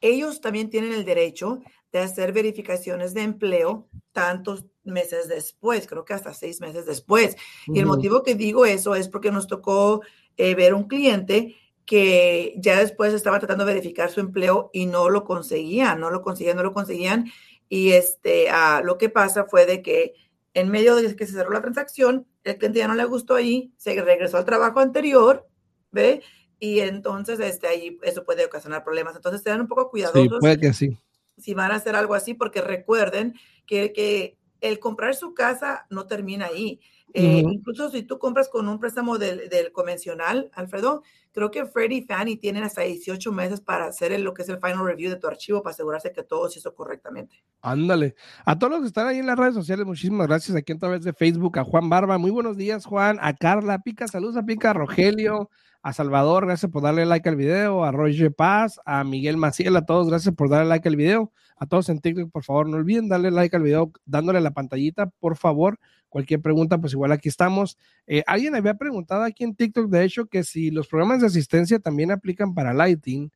ellos 0.00 0.40
también 0.40 0.70
tienen 0.70 0.92
el 0.92 1.04
derecho 1.04 1.60
de 1.92 2.00
hacer 2.00 2.32
verificaciones 2.32 3.14
de 3.14 3.22
empleo 3.22 3.88
tantos 4.12 4.66
meses 4.82 5.28
después, 5.28 5.86
creo 5.86 6.04
que 6.04 6.14
hasta 6.14 6.34
seis 6.34 6.60
meses 6.60 6.86
después. 6.86 7.36
Y 7.66 7.78
el 7.78 7.86
motivo 7.86 8.22
que 8.22 8.34
digo 8.34 8.64
eso 8.66 8.94
es 8.94 9.08
porque 9.08 9.30
nos 9.30 9.46
tocó 9.46 10.02
eh, 10.36 10.54
ver 10.54 10.74
un 10.74 10.88
cliente 10.88 11.56
que 11.84 12.54
ya 12.56 12.78
después 12.78 13.12
estaba 13.12 13.38
tratando 13.38 13.64
de 13.64 13.74
verificar 13.74 14.10
su 14.10 14.20
empleo 14.20 14.70
y 14.72 14.86
no 14.86 15.10
lo 15.10 15.24
conseguían, 15.24 16.00
no 16.00 16.10
lo 16.10 16.22
conseguían, 16.22 16.56
no 16.56 16.62
lo 16.62 16.72
conseguían. 16.72 17.30
Y 17.68 17.92
este, 17.92 18.50
ah, 18.50 18.82
lo 18.84 18.98
que 18.98 19.08
pasa 19.08 19.44
fue 19.44 19.66
de 19.66 19.82
que 19.82 20.14
en 20.54 20.68
medio 20.68 20.94
de 20.96 21.16
que 21.16 21.26
se 21.26 21.32
cerró 21.32 21.50
la 21.50 21.62
transacción, 21.62 22.26
el 22.44 22.58
cliente 22.58 22.80
ya 22.80 22.88
no 22.88 22.94
le 22.94 23.04
gustó 23.04 23.34
ahí, 23.34 23.72
se 23.76 24.00
regresó 24.00 24.36
al 24.36 24.44
trabajo 24.44 24.80
anterior, 24.80 25.48
¿ve? 25.90 26.22
Y 26.58 26.80
entonces 26.80 27.40
este, 27.40 27.66
ahí 27.66 27.98
eso 28.02 28.24
puede 28.24 28.44
ocasionar 28.44 28.84
problemas. 28.84 29.16
Entonces, 29.16 29.42
tengan 29.42 29.62
un 29.62 29.68
poco 29.68 29.90
cuidadosos. 29.90 30.22
Sí, 30.22 30.40
puede 30.40 30.60
que 30.60 30.72
sí. 30.72 30.96
Si 31.36 31.54
van 31.54 31.72
a 31.72 31.76
hacer 31.76 31.96
algo 31.96 32.14
así, 32.14 32.34
porque 32.34 32.60
recuerden 32.60 33.34
que, 33.66 33.92
que 33.92 34.38
el 34.60 34.78
comprar 34.78 35.16
su 35.16 35.34
casa 35.34 35.86
no 35.90 36.06
termina 36.06 36.46
ahí. 36.46 36.80
Eh, 37.14 37.44
incluso 37.46 37.90
si 37.90 38.02
tú 38.04 38.18
compras 38.18 38.48
con 38.48 38.68
un 38.68 38.78
préstamo 38.78 39.18
del, 39.18 39.70
convencional, 39.72 40.50
Alfredo, 40.54 41.02
creo 41.32 41.50
que 41.50 41.66
Freddie 41.66 41.98
y 41.98 42.02
Fannie 42.02 42.36
tienen 42.36 42.64
hasta 42.64 42.82
18 42.82 43.32
meses 43.32 43.60
para 43.60 43.86
hacer 43.86 44.18
lo 44.20 44.32
que 44.32 44.42
es 44.42 44.48
el 44.48 44.56
final 44.56 44.84
review 44.84 45.10
de 45.10 45.16
tu 45.16 45.26
archivo 45.26 45.62
para 45.62 45.74
asegurarse 45.74 46.12
que 46.12 46.22
todo 46.22 46.48
se 46.48 46.58
hizo 46.58 46.74
correctamente. 46.74 47.42
Ándale. 47.60 48.14
A 48.44 48.58
todos 48.58 48.72
los 48.72 48.80
que 48.80 48.86
están 48.86 49.06
ahí 49.06 49.18
en 49.18 49.26
las 49.26 49.38
redes 49.38 49.54
sociales, 49.54 49.84
muchísimas 49.84 50.26
gracias 50.26 50.56
aquí 50.56 50.72
a 50.72 50.78
través 50.78 51.02
de 51.02 51.12
Facebook, 51.12 51.58
a 51.58 51.64
Juan 51.64 51.88
Barba. 51.88 52.16
Muy 52.18 52.30
buenos 52.30 52.56
días, 52.56 52.86
Juan. 52.86 53.18
A 53.20 53.34
Carla 53.34 53.80
Pica, 53.80 54.08
saludos 54.08 54.36
a 54.36 54.44
Pica, 54.44 54.70
a 54.70 54.74
Rogelio, 54.74 55.50
a 55.82 55.92
Salvador, 55.92 56.46
gracias 56.46 56.70
por 56.70 56.82
darle 56.82 57.04
like 57.04 57.28
al 57.28 57.36
video, 57.36 57.84
a 57.84 57.90
Roger 57.90 58.32
Paz, 58.32 58.80
a 58.86 59.02
Miguel 59.04 59.36
Maciel, 59.36 59.76
a 59.76 59.84
todos, 59.84 60.08
gracias 60.08 60.34
por 60.34 60.48
darle 60.48 60.68
like 60.68 60.88
al 60.88 60.96
video. 60.96 61.32
A 61.56 61.66
todos 61.66 61.88
en 61.90 62.00
TikTok, 62.00 62.30
por 62.32 62.42
favor, 62.42 62.68
no 62.68 62.76
olviden 62.76 63.08
darle 63.08 63.30
like 63.30 63.54
al 63.54 63.62
video, 63.62 63.92
dándole 64.04 64.40
la 64.40 64.50
pantallita, 64.50 65.06
por 65.20 65.36
favor. 65.36 65.78
Cualquier 66.12 66.40
pregunta, 66.40 66.78
pues 66.78 66.92
igual 66.92 67.10
aquí 67.10 67.28
estamos. 67.28 67.78
Eh, 68.06 68.22
alguien 68.26 68.54
había 68.54 68.74
preguntado 68.74 69.22
aquí 69.22 69.44
en 69.44 69.56
TikTok, 69.56 69.88
de 69.88 70.04
hecho, 70.04 70.26
que 70.26 70.44
si 70.44 70.70
los 70.70 70.86
programas 70.86 71.22
de 71.22 71.26
asistencia 71.26 71.78
también 71.78 72.10
aplican 72.10 72.54
para 72.54 72.74
Lighting. 72.74 73.32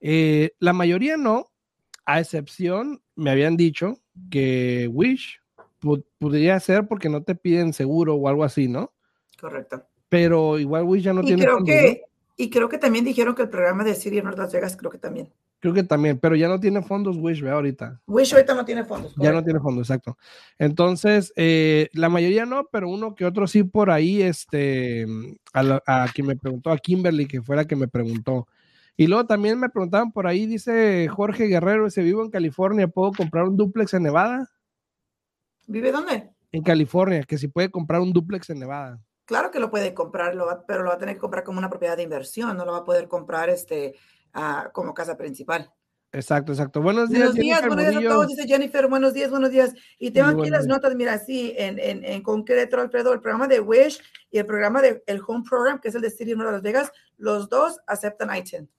Eh, 0.00 0.50
la 0.58 0.74
mayoría 0.74 1.16
no, 1.16 1.46
a 2.04 2.20
excepción, 2.20 3.00
me 3.16 3.30
habían 3.30 3.56
dicho 3.56 3.98
que 4.30 4.88
Wish 4.92 5.40
podría 6.18 6.60
ser 6.60 6.86
porque 6.86 7.08
no 7.08 7.22
te 7.22 7.34
piden 7.34 7.72
seguro 7.72 8.14
o 8.14 8.28
algo 8.28 8.44
así, 8.44 8.68
¿no? 8.68 8.92
Correcto 9.40 9.88
pero 10.08 10.58
igual 10.58 10.84
Wish 10.84 11.02
ya 11.02 11.12
no 11.12 11.22
y 11.22 11.26
tiene. 11.26 11.42
Creo 11.42 11.64
que, 11.64 12.02
Y 12.36 12.50
creo 12.50 12.68
que 12.68 12.78
también 12.78 13.04
dijeron 13.04 13.34
que 13.34 13.42
el 13.42 13.50
programa 13.50 13.84
de 13.84 13.94
Siri 13.94 14.18
en 14.18 14.24
Las 14.24 14.52
Vegas, 14.52 14.76
creo 14.76 14.90
que 14.90 14.98
también. 14.98 15.32
Creo 15.60 15.74
que 15.74 15.82
también, 15.82 16.18
pero 16.18 16.36
ya 16.36 16.46
no 16.46 16.60
tiene 16.60 16.82
fondos 16.82 17.16
Wish, 17.16 17.42
ve 17.42 17.50
ahorita. 17.50 18.00
Wish 18.06 18.32
ahorita 18.32 18.54
no 18.54 18.64
tiene 18.64 18.84
fondos. 18.84 19.12
Ya 19.16 19.32
no 19.32 19.42
tiene 19.42 19.58
fondos, 19.58 19.88
exacto. 19.88 20.16
Entonces, 20.56 21.32
eh, 21.34 21.88
la 21.92 22.08
mayoría 22.08 22.46
no, 22.46 22.68
pero 22.70 22.88
uno 22.88 23.14
que 23.16 23.24
otro 23.24 23.48
sí 23.48 23.64
por 23.64 23.90
ahí, 23.90 24.22
este, 24.22 25.06
a, 25.52 25.82
a, 25.84 26.08
quien 26.14 26.28
me 26.28 26.36
preguntó, 26.36 26.70
a 26.70 26.78
Kimberly, 26.78 27.26
que 27.26 27.42
fue 27.42 27.56
la 27.56 27.64
que 27.64 27.74
me 27.74 27.88
preguntó. 27.88 28.46
Y 28.96 29.08
luego 29.08 29.26
también 29.26 29.58
me 29.58 29.68
preguntaban 29.68 30.12
por 30.12 30.26
ahí, 30.26 30.46
dice 30.46 31.08
Jorge 31.08 31.46
Guerrero, 31.46 31.86
ese 31.86 32.02
vivo 32.02 32.22
en 32.22 32.30
California, 32.30 32.86
¿puedo 32.86 33.12
comprar 33.12 33.44
un 33.44 33.56
duplex 33.56 33.94
en 33.94 34.04
Nevada? 34.04 34.48
¿Vive 35.66 35.90
dónde? 35.90 36.30
En 36.52 36.62
California, 36.62 37.22
que 37.24 37.36
si 37.36 37.48
puede 37.48 37.70
comprar 37.70 38.00
un 38.00 38.12
duplex 38.12 38.50
en 38.50 38.60
Nevada. 38.60 39.00
Claro 39.24 39.50
que 39.50 39.60
lo 39.60 39.70
puede 39.70 39.92
comprar, 39.92 40.34
pero 40.66 40.82
lo 40.82 40.88
va 40.88 40.94
a 40.94 40.98
tener 40.98 41.16
que 41.16 41.20
comprar 41.20 41.44
como 41.44 41.58
una 41.58 41.68
propiedad 41.68 41.96
de 41.96 42.02
inversión, 42.04 42.56
no 42.56 42.64
lo 42.64 42.72
va 42.72 42.78
a 42.78 42.84
poder 42.84 43.08
comprar 43.08 43.50
este, 43.50 43.94
ah, 44.34 44.70
como 44.72 44.94
casa 44.94 45.16
principal. 45.16 45.72
Exacto, 46.10 46.52
exacto. 46.52 46.80
Buenos 46.80 47.10
días. 47.10 47.34
Buenos 47.34 47.34
días, 47.34 47.66
buenos 47.66 47.90
días 47.90 48.04
a 48.04 48.08
todos, 48.08 48.28
dice 48.28 48.46
Jennifer. 48.46 48.88
Buenos 48.88 49.12
días, 49.12 49.30
buenos 49.30 49.50
días. 49.50 49.74
Y 49.98 50.10
tengo 50.10 50.28
aquí 50.28 50.48
las 50.48 50.66
notas, 50.66 50.94
mira, 50.94 51.18
sí, 51.18 51.54
en, 51.58 51.78
en, 51.78 52.02
en, 52.02 52.22
concreto, 52.22 52.80
Alfredo, 52.80 53.12
el 53.12 53.20
programa 53.20 53.46
de 53.46 53.60
Wish 53.60 54.00
y 54.30 54.38
el 54.38 54.46
programa 54.46 54.80
de 54.80 55.02
el 55.06 55.20
Home 55.26 55.44
Program, 55.48 55.80
que 55.80 55.88
es 55.88 55.94
el 55.94 56.00
de 56.00 56.10
City 56.10 56.34
de 56.34 56.36
Las 56.36 56.62
Vegas, 56.62 56.90
los 57.18 57.48
dos 57.50 57.78
aceptan 57.86 58.34
ITIN. 58.34 58.70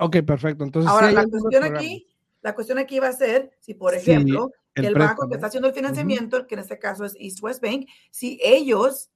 Ok, 0.00 0.16
perfecto. 0.26 0.64
Entonces, 0.64 0.90
ahora 0.90 1.12
la 1.12 1.24
cuestión 1.26 1.62
aquí, 1.62 2.08
la 2.42 2.54
cuestión 2.54 2.78
aquí 2.78 2.98
va 2.98 3.08
a 3.08 3.12
ser 3.12 3.52
si, 3.60 3.74
por 3.74 3.94
ejemplo, 3.94 4.50
el, 4.74 4.94
banco 4.94 5.28
que 5.28 5.36
está 5.36 5.46
haciendo 5.46 5.68
el 5.68 5.74
financiamiento, 5.74 6.46
que 6.48 6.56
en 6.56 6.60
este 6.60 6.78
caso 6.78 7.04
es 7.04 7.14
East 7.18 7.42
West 7.42 7.62
Bank, 7.62 7.86
si 8.10 8.40
ellos 8.42 9.10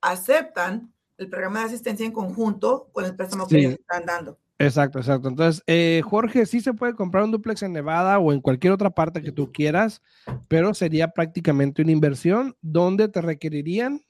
aceptan 0.00 0.92
el 1.16 1.28
programa 1.28 1.60
de 1.60 1.66
asistencia 1.66 2.04
en 2.04 2.12
conjunto 2.12 2.88
con 2.92 3.04
el 3.04 3.16
préstamo 3.16 3.46
que 3.46 3.58
ellos 3.58 3.72
están 3.74 4.04
dando. 4.04 4.38
Exacto, 4.58 4.98
exacto. 4.98 5.28
Entonces, 5.28 5.62
eh, 5.66 6.02
Jorge, 6.04 6.44
sí 6.44 6.60
se 6.60 6.74
puede 6.74 6.94
comprar 6.94 7.22
un 7.22 7.30
duplex 7.30 7.62
en 7.62 7.72
Nevada 7.72 8.18
o 8.18 8.32
en 8.32 8.40
cualquier 8.40 8.72
otra 8.72 8.90
parte 8.90 9.22
que 9.22 9.30
tú 9.30 9.52
quieras, 9.52 10.02
pero 10.48 10.74
sería 10.74 11.08
prácticamente 11.08 11.82
una 11.82 11.92
inversión 11.92 12.56
donde 12.60 13.08
te 13.08 13.20
requerirían 13.20 14.02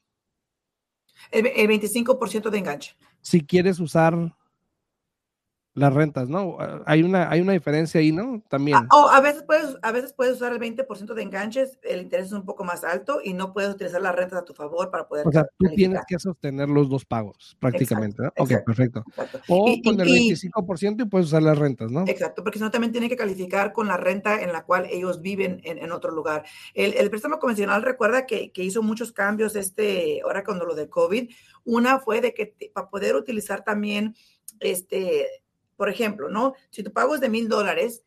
el, 1.31 1.45
25% 1.45 2.51
de 2.51 2.59
enganche. 2.59 2.97
Si 3.21 3.45
quieres 3.45 3.81
usar 3.81 4.37
las 5.75 5.93
rentas, 5.93 6.29
¿no? 6.29 6.57
Ah, 6.59 6.83
hay 6.87 7.03
una, 7.03 7.31
hay 7.31 7.41
una 7.41 7.53
diferencia 7.53 8.01
ahí, 8.01 8.13
¿no? 8.13 8.43
También. 8.49 8.79
Ah, 8.79 8.89
o 8.97 9.09
a 9.09 9.21
veces 9.21 9.45
puedes, 9.45 9.77
a 9.83 9.93
veces 9.93 10.13
puedes 10.13 10.37
usar 10.37 10.53
el 10.53 10.59
20% 10.59 11.15
de 11.15 11.23
enganches, 11.23 11.79
el 11.83 12.03
interés 12.03 12.27
es 12.27 12.33
un 12.33 12.45
poco 12.45 12.65
más 12.65 12.85
alto 12.85 13.21
y 13.23 13.33
no 13.33 13.53
puedes 13.53 13.71
utilizar 13.71 14.03
las 14.03 14.15
rentas 14.15 14.41
a 14.41 14.45
tu 14.45 14.55
favor 14.55 14.91
para 14.91 15.07
poder. 15.07 15.27
O 15.27 15.33
sea, 15.33 15.47
tú 15.57 15.67
tienes 15.75 16.01
que 16.07 16.19
sostener 16.19 16.69
los 16.69 16.89
dos 16.89 17.05
pagos, 17.05 17.57
prácticamente, 17.61 18.23
¿no? 18.23 18.33
Ok, 18.39 18.53
perfecto. 18.65 19.05
O 19.49 19.77
con 19.85 20.01
el 20.01 20.09
25% 20.09 21.03
y, 21.03 21.05
puedes 21.07 21.29
usar 21.29 21.43
las 21.43 21.59
rentas, 21.59 21.91
¿no? 21.91 22.05
Exacto, 22.07 22.43
porque 22.43 22.59
si 22.59 22.65
no 22.65 22.71
también 22.71 22.93
tienen 22.93 23.09
que 23.09 23.17
calificar 23.17 23.73
con 23.73 23.89
la 23.89 23.97
renta 23.97 24.43
en 24.43 24.53
la 24.53 24.65
cual 24.65 24.87
ellos 24.91 25.23
viven 25.23 25.61
en, 25.65 25.89
otro 25.93 26.11
lugar. 26.11 26.45
El, 26.75 26.95
el, 26.95 27.09
préstamo 27.09 27.39
convencional 27.39 27.83
recuerda 27.83 28.27
que, 28.27 28.53
que 28.53 28.63
hizo 28.63 28.83
muchos 28.83 29.13
cambios 29.13 29.57
este, 29.57 30.21
ahora 30.23 30.45
cuando 30.45 30.67
lo 30.67 30.75
de 30.75 30.89
COVID. 30.89 31.31
Una 31.65 31.99
fue 31.99 32.21
de 32.21 32.35
que 32.35 32.55
para 32.73 32.89
poder 32.89 33.17
utilizar 33.17 33.65
también 33.65 34.15
este 34.61 35.27
por 35.79 35.89
ejemplo, 35.89 36.29
¿no? 36.29 36.55
Si 36.71 36.83
tu 36.83 36.93
pago 36.93 37.15
es 37.15 37.21
de 37.21 37.29
mil 37.29 37.49
dólares, 37.49 38.03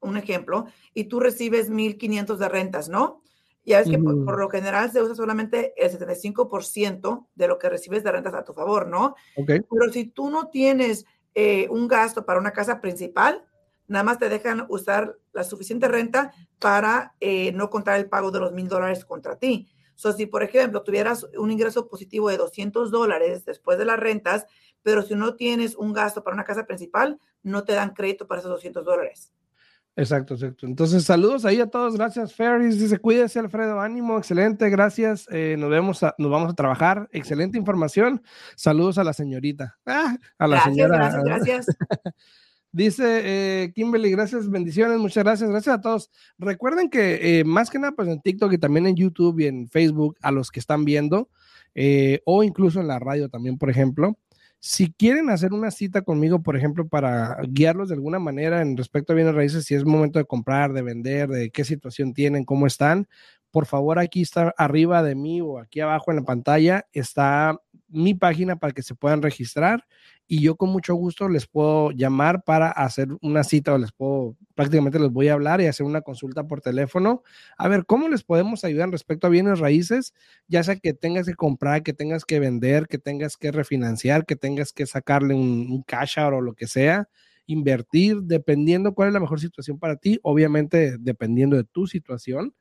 un 0.00 0.16
ejemplo, 0.16 0.66
y 0.94 1.04
tú 1.04 1.18
recibes 1.18 1.68
mil 1.68 1.98
quinientos 1.98 2.38
de 2.38 2.48
rentas, 2.48 2.88
¿no? 2.88 3.22
Ya 3.64 3.80
ves 3.80 3.90
que 3.90 3.98
por, 3.98 4.38
lo 4.38 4.48
general 4.48 4.90
se 4.92 5.02
usa 5.02 5.16
solamente 5.16 5.74
el 5.76 5.90
75% 5.90 7.26
de 7.34 7.48
lo 7.48 7.58
que 7.58 7.68
recibes 7.68 8.04
de 8.04 8.12
rentas 8.12 8.32
a 8.34 8.44
tu 8.44 8.54
favor, 8.54 8.86
¿no? 8.86 9.16
Okay. 9.36 9.60
Pero 9.68 9.92
si 9.92 10.04
tú 10.06 10.30
no 10.30 10.48
tienes 10.48 11.04
eh, 11.34 11.66
un 11.68 11.88
gasto 11.88 12.24
para 12.24 12.38
una 12.38 12.52
casa 12.52 12.80
principal, 12.80 13.44
nada 13.88 14.04
más 14.04 14.18
te 14.18 14.28
dejan 14.28 14.64
usar 14.68 15.18
la 15.32 15.42
suficiente 15.42 15.88
renta 15.88 16.32
para 16.60 17.14
eh, 17.18 17.50
no 17.52 17.68
contar 17.68 17.98
el 17.98 18.08
pago 18.08 18.30
de 18.30 18.38
los 18.38 18.52
mil 18.52 18.68
dólares 18.68 19.04
contra 19.04 19.36
ti. 19.36 19.68
So, 19.98 20.12
si, 20.12 20.26
por 20.26 20.44
ejemplo, 20.44 20.84
tuvieras 20.84 21.26
un 21.36 21.50
ingreso 21.50 21.88
positivo 21.88 22.30
de 22.30 22.36
200 22.36 22.92
dólares 22.92 23.44
después 23.44 23.78
de 23.78 23.84
las 23.84 23.98
rentas, 23.98 24.46
pero 24.84 25.02
si 25.02 25.16
no 25.16 25.34
tienes 25.34 25.74
un 25.74 25.92
gasto 25.92 26.22
para 26.22 26.34
una 26.34 26.44
casa 26.44 26.66
principal, 26.66 27.18
no 27.42 27.64
te 27.64 27.72
dan 27.72 27.94
crédito 27.94 28.28
para 28.28 28.38
esos 28.38 28.52
200 28.52 28.84
dólares. 28.84 29.32
Exacto, 29.96 30.34
exacto. 30.34 30.66
Entonces, 30.66 31.02
saludos 31.02 31.44
ahí 31.44 31.60
a 31.60 31.66
todos. 31.66 31.96
Gracias, 31.96 32.32
Ferris. 32.32 32.78
Dice, 32.78 32.98
cuídese, 32.98 33.40
Alfredo. 33.40 33.80
Ánimo, 33.80 34.18
excelente. 34.18 34.70
Gracias. 34.70 35.26
Eh, 35.32 35.56
nos 35.58 35.68
vemos, 35.68 36.00
nos 36.16 36.30
vamos 36.30 36.52
a 36.52 36.54
trabajar. 36.54 37.08
Excelente 37.10 37.58
información. 37.58 38.22
Saludos 38.54 38.98
a 38.98 39.02
la 39.02 39.12
señorita. 39.12 39.78
Ah, 39.84 40.16
a 40.38 40.46
la 40.46 40.62
señora. 40.62 40.96
Gracias, 40.96 41.24
gracias. 41.24 41.66
Dice 42.70 43.22
eh, 43.24 43.72
Kimberly, 43.74 44.10
gracias, 44.10 44.48
bendiciones, 44.48 44.98
muchas 44.98 45.24
gracias, 45.24 45.48
gracias 45.48 45.76
a 45.76 45.80
todos. 45.80 46.10
Recuerden 46.38 46.90
que 46.90 47.40
eh, 47.40 47.44
más 47.44 47.70
que 47.70 47.78
nada, 47.78 47.92
pues 47.96 48.08
en 48.08 48.20
TikTok 48.20 48.52
y 48.52 48.58
también 48.58 48.86
en 48.86 48.96
YouTube 48.96 49.40
y 49.40 49.46
en 49.46 49.68
Facebook, 49.68 50.16
a 50.20 50.30
los 50.30 50.50
que 50.50 50.60
están 50.60 50.84
viendo, 50.84 51.30
o 52.24 52.42
incluso 52.42 52.80
en 52.80 52.88
la 52.88 52.98
radio 52.98 53.28
también, 53.28 53.56
por 53.56 53.70
ejemplo, 53.70 54.18
si 54.60 54.92
quieren 54.92 55.30
hacer 55.30 55.52
una 55.52 55.70
cita 55.70 56.02
conmigo, 56.02 56.42
por 56.42 56.56
ejemplo, 56.56 56.88
para 56.88 57.38
guiarlos 57.48 57.88
de 57.88 57.94
alguna 57.94 58.18
manera 58.18 58.60
en 58.60 58.76
respecto 58.76 59.12
a 59.12 59.16
bienes 59.16 59.34
raíces, 59.34 59.64
si 59.64 59.74
es 59.74 59.84
momento 59.84 60.18
de 60.18 60.24
comprar, 60.24 60.72
de 60.72 60.82
vender, 60.82 61.28
de 61.28 61.50
qué 61.50 61.64
situación 61.64 62.12
tienen, 62.12 62.44
cómo 62.44 62.66
están, 62.66 63.06
por 63.50 63.66
favor, 63.66 63.98
aquí 63.98 64.22
está 64.22 64.52
arriba 64.58 65.02
de 65.02 65.14
mí 65.14 65.40
o 65.40 65.58
aquí 65.58 65.80
abajo 65.80 66.10
en 66.10 66.18
la 66.18 66.24
pantalla 66.24 66.86
está 66.92 67.58
mi 67.88 68.14
página 68.14 68.56
para 68.56 68.72
que 68.72 68.82
se 68.82 68.94
puedan 68.94 69.22
registrar 69.22 69.86
y 70.26 70.42
yo 70.42 70.56
con 70.56 70.68
mucho 70.70 70.94
gusto 70.94 71.28
les 71.28 71.46
puedo 71.46 71.90
llamar 71.90 72.42
para 72.44 72.70
hacer 72.70 73.08
una 73.22 73.44
cita 73.44 73.72
o 73.72 73.78
les 73.78 73.92
puedo, 73.92 74.36
prácticamente 74.54 74.98
les 74.98 75.10
voy 75.10 75.28
a 75.28 75.32
hablar 75.32 75.60
y 75.60 75.66
hacer 75.66 75.86
una 75.86 76.02
consulta 76.02 76.46
por 76.46 76.60
teléfono. 76.60 77.22
A 77.56 77.66
ver, 77.68 77.86
¿cómo 77.86 78.08
les 78.08 78.22
podemos 78.24 78.62
ayudar 78.64 78.90
respecto 78.90 79.26
a 79.26 79.30
bienes 79.30 79.58
raíces? 79.58 80.12
Ya 80.46 80.62
sea 80.62 80.76
que 80.76 80.92
tengas 80.92 81.26
que 81.26 81.34
comprar, 81.34 81.82
que 81.82 81.94
tengas 81.94 82.24
que 82.26 82.40
vender, 82.40 82.88
que 82.88 82.98
tengas 82.98 83.36
que 83.36 83.52
refinanciar, 83.52 84.26
que 84.26 84.36
tengas 84.36 84.72
que 84.72 84.86
sacarle 84.86 85.34
un, 85.34 85.68
un 85.70 85.82
cash 85.82 86.18
out 86.18 86.34
o 86.34 86.40
lo 86.42 86.54
que 86.54 86.66
sea 86.66 87.08
invertir 87.48 88.18
dependiendo 88.20 88.94
cuál 88.94 89.08
es 89.08 89.14
la 89.14 89.20
mejor 89.20 89.40
situación 89.40 89.78
para 89.78 89.96
ti, 89.96 90.20
obviamente 90.22 90.96
dependiendo 91.00 91.56
de 91.56 91.64
tu 91.64 91.86
situación. 91.86 92.54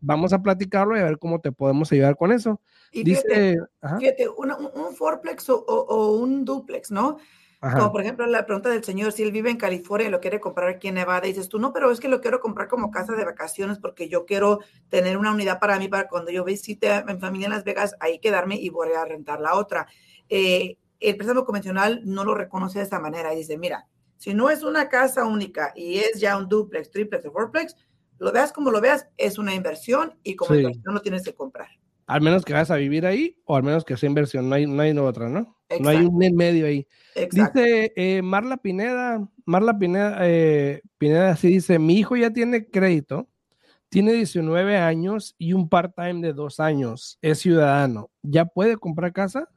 Vamos 0.00 0.34
a 0.34 0.42
platicarlo 0.42 0.96
y 0.96 1.00
a 1.00 1.04
ver 1.04 1.18
cómo 1.18 1.40
te 1.40 1.50
podemos 1.50 1.90
ayudar 1.90 2.14
con 2.16 2.30
eso. 2.30 2.60
Y 2.92 3.04
Dice, 3.04 3.56
fíjate, 3.98 4.28
un, 4.28 4.94
fourplex 4.94 5.48
o, 5.48 6.18
un 6.18 6.44
duplex, 6.44 6.90
¿no? 6.90 7.16
Como 7.58 7.90
por 7.90 8.02
ejemplo 8.02 8.26
la 8.26 8.44
pregunta 8.44 8.68
del 8.68 8.84
señor, 8.84 9.12
si 9.12 9.22
él 9.22 9.32
vive 9.32 9.48
en 9.48 9.56
California 9.56 10.08
y 10.08 10.10
lo 10.10 10.20
quiere 10.20 10.38
comprar 10.38 10.68
aquí 10.68 10.88
en 10.88 10.96
Nevada, 10.96 11.22
dices 11.22 11.48
tú, 11.48 11.58
no, 11.58 11.72
pero 11.72 11.90
es 11.90 11.98
que 11.98 12.08
lo 12.10 12.20
quiero 12.20 12.38
comprar 12.38 12.68
como 12.68 12.90
casa 12.90 13.14
de 13.14 13.24
vacaciones 13.24 13.78
porque 13.78 14.10
yo 14.10 14.26
quiero 14.26 14.60
tener 14.90 15.16
una 15.16 15.32
unidad 15.32 15.58
para 15.58 15.78
mí, 15.78 15.88
para 15.88 16.06
cuando 16.06 16.30
yo 16.30 16.44
visite 16.44 16.92
a 16.92 17.02
mi 17.04 17.18
familia 17.18 17.46
en 17.46 17.52
Las 17.52 17.64
Vegas, 17.64 17.96
ahí 18.00 18.18
quedarme 18.18 18.56
y 18.56 18.68
voy 18.68 18.88
a 18.92 19.06
rentar 19.06 19.40
la 19.40 19.54
otra. 19.54 19.86
Eh, 20.28 20.76
el 21.00 21.16
préstamo 21.16 21.46
convencional 21.46 22.02
no 22.04 22.24
lo 22.24 22.34
reconoce 22.34 22.80
de 22.80 22.84
esa 22.84 23.00
manera 23.00 23.32
y 23.32 23.38
dice, 23.38 23.56
mira, 23.56 23.88
si 24.24 24.32
no 24.32 24.48
es 24.48 24.62
una 24.62 24.88
casa 24.88 25.26
única 25.26 25.74
y 25.76 25.98
es 25.98 26.18
ya 26.18 26.38
un 26.38 26.48
duplex, 26.48 26.90
triplex 26.90 27.26
o 27.26 27.30
fourplex, 27.30 27.76
lo 28.18 28.32
veas 28.32 28.54
como 28.54 28.70
lo 28.70 28.80
veas, 28.80 29.06
es 29.18 29.36
una 29.36 29.54
inversión 29.54 30.14
y 30.22 30.34
como 30.34 30.54
inversión 30.54 30.94
lo 30.94 31.02
tienes 31.02 31.22
que 31.22 31.34
comprar. 31.34 31.68
Al 32.06 32.22
menos 32.22 32.42
que 32.42 32.54
vas 32.54 32.70
a 32.70 32.76
vivir 32.76 33.04
ahí 33.04 33.38
o 33.44 33.54
al 33.54 33.62
menos 33.62 33.84
que 33.84 33.98
sea 33.98 34.08
inversión, 34.08 34.48
no 34.48 34.54
hay, 34.54 34.66
no 34.66 34.80
hay 34.80 34.96
otra, 34.96 35.28
¿no? 35.28 35.58
No 35.78 35.90
hay 35.90 35.98
un 36.06 36.22
en 36.22 36.36
medio 36.36 36.64
ahí. 36.64 36.88
Dice 37.32 37.92
eh, 37.96 38.22
Marla 38.22 38.56
Pineda, 38.56 39.28
Marla 39.44 39.78
Pineda, 39.78 40.16
eh, 40.22 40.80
Pineda 40.96 41.32
así 41.32 41.48
dice, 41.48 41.78
mi 41.78 41.98
hijo 41.98 42.16
ya 42.16 42.30
tiene 42.30 42.70
crédito, 42.70 43.28
tiene 43.90 44.14
19 44.14 44.78
años 44.78 45.34
y 45.36 45.52
un 45.52 45.68
part-time 45.68 46.26
de 46.26 46.32
dos 46.32 46.60
años, 46.60 47.18
es 47.20 47.40
ciudadano, 47.40 48.10
¿ya 48.22 48.46
puede 48.46 48.78
comprar 48.78 49.12
casa? 49.12 49.50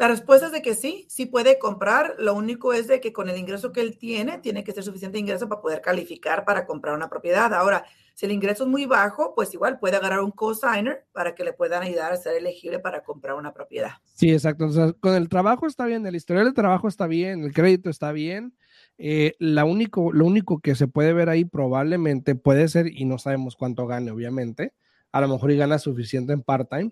La 0.00 0.08
respuesta 0.08 0.46
es 0.46 0.52
de 0.52 0.62
que 0.62 0.74
sí, 0.74 1.04
sí 1.10 1.26
puede 1.26 1.58
comprar. 1.58 2.14
Lo 2.18 2.32
único 2.32 2.72
es 2.72 2.88
de 2.88 3.02
que 3.02 3.12
con 3.12 3.28
el 3.28 3.36
ingreso 3.36 3.70
que 3.70 3.82
él 3.82 3.98
tiene, 3.98 4.38
tiene 4.38 4.64
que 4.64 4.72
ser 4.72 4.82
suficiente 4.82 5.18
ingreso 5.18 5.46
para 5.46 5.60
poder 5.60 5.82
calificar 5.82 6.46
para 6.46 6.64
comprar 6.64 6.94
una 6.94 7.10
propiedad. 7.10 7.52
Ahora, 7.52 7.84
si 8.14 8.24
el 8.24 8.32
ingreso 8.32 8.64
es 8.64 8.70
muy 8.70 8.86
bajo, 8.86 9.34
pues 9.34 9.52
igual 9.52 9.78
puede 9.78 9.98
agarrar 9.98 10.20
un 10.20 10.30
cosigner 10.30 11.04
para 11.12 11.34
que 11.34 11.44
le 11.44 11.52
puedan 11.52 11.82
ayudar 11.82 12.12
a 12.12 12.16
ser 12.16 12.34
elegible 12.34 12.78
para 12.78 13.02
comprar 13.02 13.34
una 13.34 13.52
propiedad. 13.52 13.90
Sí, 14.14 14.30
exacto. 14.30 14.70
con 15.00 15.14
el 15.14 15.28
trabajo 15.28 15.66
está 15.66 15.84
bien, 15.84 16.06
el 16.06 16.16
historial 16.16 16.46
de 16.46 16.52
trabajo 16.54 16.88
está 16.88 17.06
bien, 17.06 17.44
el 17.44 17.52
crédito 17.52 17.90
está 17.90 18.10
bien. 18.10 18.54
Eh, 18.96 19.34
la 19.38 19.66
único, 19.66 20.14
lo 20.14 20.24
único 20.24 20.60
que 20.60 20.76
se 20.76 20.88
puede 20.88 21.12
ver 21.12 21.28
ahí 21.28 21.44
probablemente 21.44 22.34
puede 22.36 22.68
ser, 22.68 22.86
y 22.90 23.04
no 23.04 23.18
sabemos 23.18 23.54
cuánto 23.54 23.86
gane, 23.86 24.10
obviamente, 24.12 24.72
a 25.12 25.20
lo 25.20 25.28
mejor 25.28 25.50
y 25.50 25.58
gana 25.58 25.78
suficiente 25.78 26.32
en 26.32 26.42
part-time, 26.42 26.90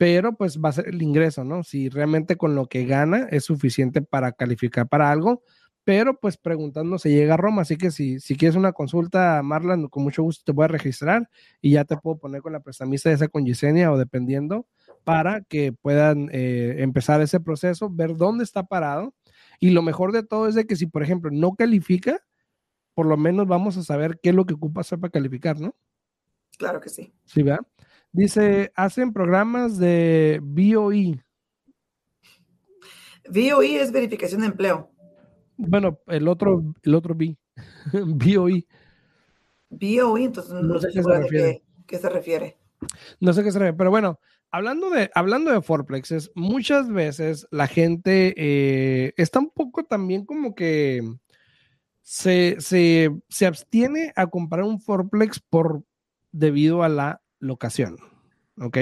pero 0.00 0.34
pues 0.34 0.58
va 0.58 0.70
a 0.70 0.72
ser 0.72 0.88
el 0.88 1.02
ingreso, 1.02 1.44
¿no? 1.44 1.62
Si 1.62 1.90
realmente 1.90 2.36
con 2.36 2.54
lo 2.54 2.64
que 2.68 2.86
gana 2.86 3.28
es 3.30 3.44
suficiente 3.44 4.00
para 4.00 4.32
calificar 4.32 4.88
para 4.88 5.12
algo, 5.12 5.42
pero 5.84 6.18
pues 6.18 6.38
preguntando 6.38 6.98
se 6.98 7.10
llega 7.10 7.34
a 7.34 7.36
Roma, 7.36 7.60
así 7.60 7.76
que 7.76 7.90
si, 7.90 8.18
si 8.18 8.34
quieres 8.34 8.56
una 8.56 8.72
consulta, 8.72 9.42
Marlon, 9.42 9.88
con 9.88 10.02
mucho 10.02 10.22
gusto 10.22 10.42
te 10.46 10.52
voy 10.52 10.64
a 10.64 10.68
registrar 10.68 11.28
y 11.60 11.72
ya 11.72 11.84
te 11.84 11.98
puedo 11.98 12.16
poner 12.16 12.40
con 12.40 12.54
la 12.54 12.60
prestamista 12.60 13.10
de 13.10 13.16
esa 13.16 13.28
con 13.28 13.44
Yesenia 13.44 13.92
o 13.92 13.98
dependiendo 13.98 14.66
para 15.04 15.42
que 15.42 15.74
puedan 15.74 16.30
eh, 16.32 16.76
empezar 16.78 17.20
ese 17.20 17.38
proceso, 17.38 17.90
ver 17.90 18.16
dónde 18.16 18.42
está 18.42 18.62
parado 18.62 19.12
y 19.58 19.68
lo 19.68 19.82
mejor 19.82 20.12
de 20.12 20.22
todo 20.22 20.48
es 20.48 20.54
de 20.54 20.66
que 20.66 20.76
si 20.76 20.86
por 20.86 21.02
ejemplo 21.02 21.30
no 21.30 21.56
califica, 21.56 22.22
por 22.94 23.04
lo 23.04 23.18
menos 23.18 23.46
vamos 23.46 23.76
a 23.76 23.82
saber 23.82 24.18
qué 24.22 24.30
es 24.30 24.34
lo 24.34 24.46
que 24.46 24.54
ocupa 24.54 24.80
hacer 24.80 24.98
para 24.98 25.10
calificar, 25.10 25.60
¿no? 25.60 25.74
Claro 26.56 26.80
que 26.80 26.88
sí. 26.88 27.12
Sí, 27.26 27.42
¿verdad? 27.42 27.66
Dice, 28.12 28.72
hacen 28.74 29.12
programas 29.12 29.78
de 29.78 30.40
BOE. 30.42 31.22
BOE 33.28 33.80
es 33.80 33.92
verificación 33.92 34.40
de 34.40 34.48
empleo. 34.48 34.90
Bueno, 35.56 36.00
el 36.08 36.26
otro, 36.26 36.74
el 36.82 36.94
otro 36.94 37.14
B. 37.14 37.36
BOE. 37.92 38.66
BOE, 39.68 40.24
entonces 40.24 40.52
no, 40.52 40.80
sé 40.80 40.88
qué 40.92 41.02
se, 41.02 41.18
refiere. 41.18 41.62
Qué, 41.86 41.98
se 41.98 42.08
refiere. 42.08 42.58
No 43.20 43.32
sé 43.32 43.44
qué 43.44 43.52
se 43.52 43.58
refiere, 43.60 43.76
pero 43.76 43.90
bueno, 43.90 44.18
hablando 44.50 44.90
de, 44.90 45.10
hablando 45.14 45.52
de 45.52 45.62
forplexes, 45.62 46.32
muchas 46.34 46.90
veces 46.90 47.46
la 47.52 47.68
gente 47.68 48.34
eh, 48.36 49.12
está 49.16 49.38
un 49.38 49.50
poco 49.50 49.84
también 49.84 50.26
como 50.26 50.56
que 50.56 51.02
se, 52.02 52.56
se, 52.58 53.10
se 53.28 53.46
abstiene 53.46 54.12
a 54.16 54.26
comprar 54.26 54.64
un 54.64 54.80
forplex 54.80 55.38
por 55.38 55.84
debido 56.32 56.82
a 56.82 56.88
la 56.88 57.22
locación. 57.40 57.98
¿Ok? 58.58 58.78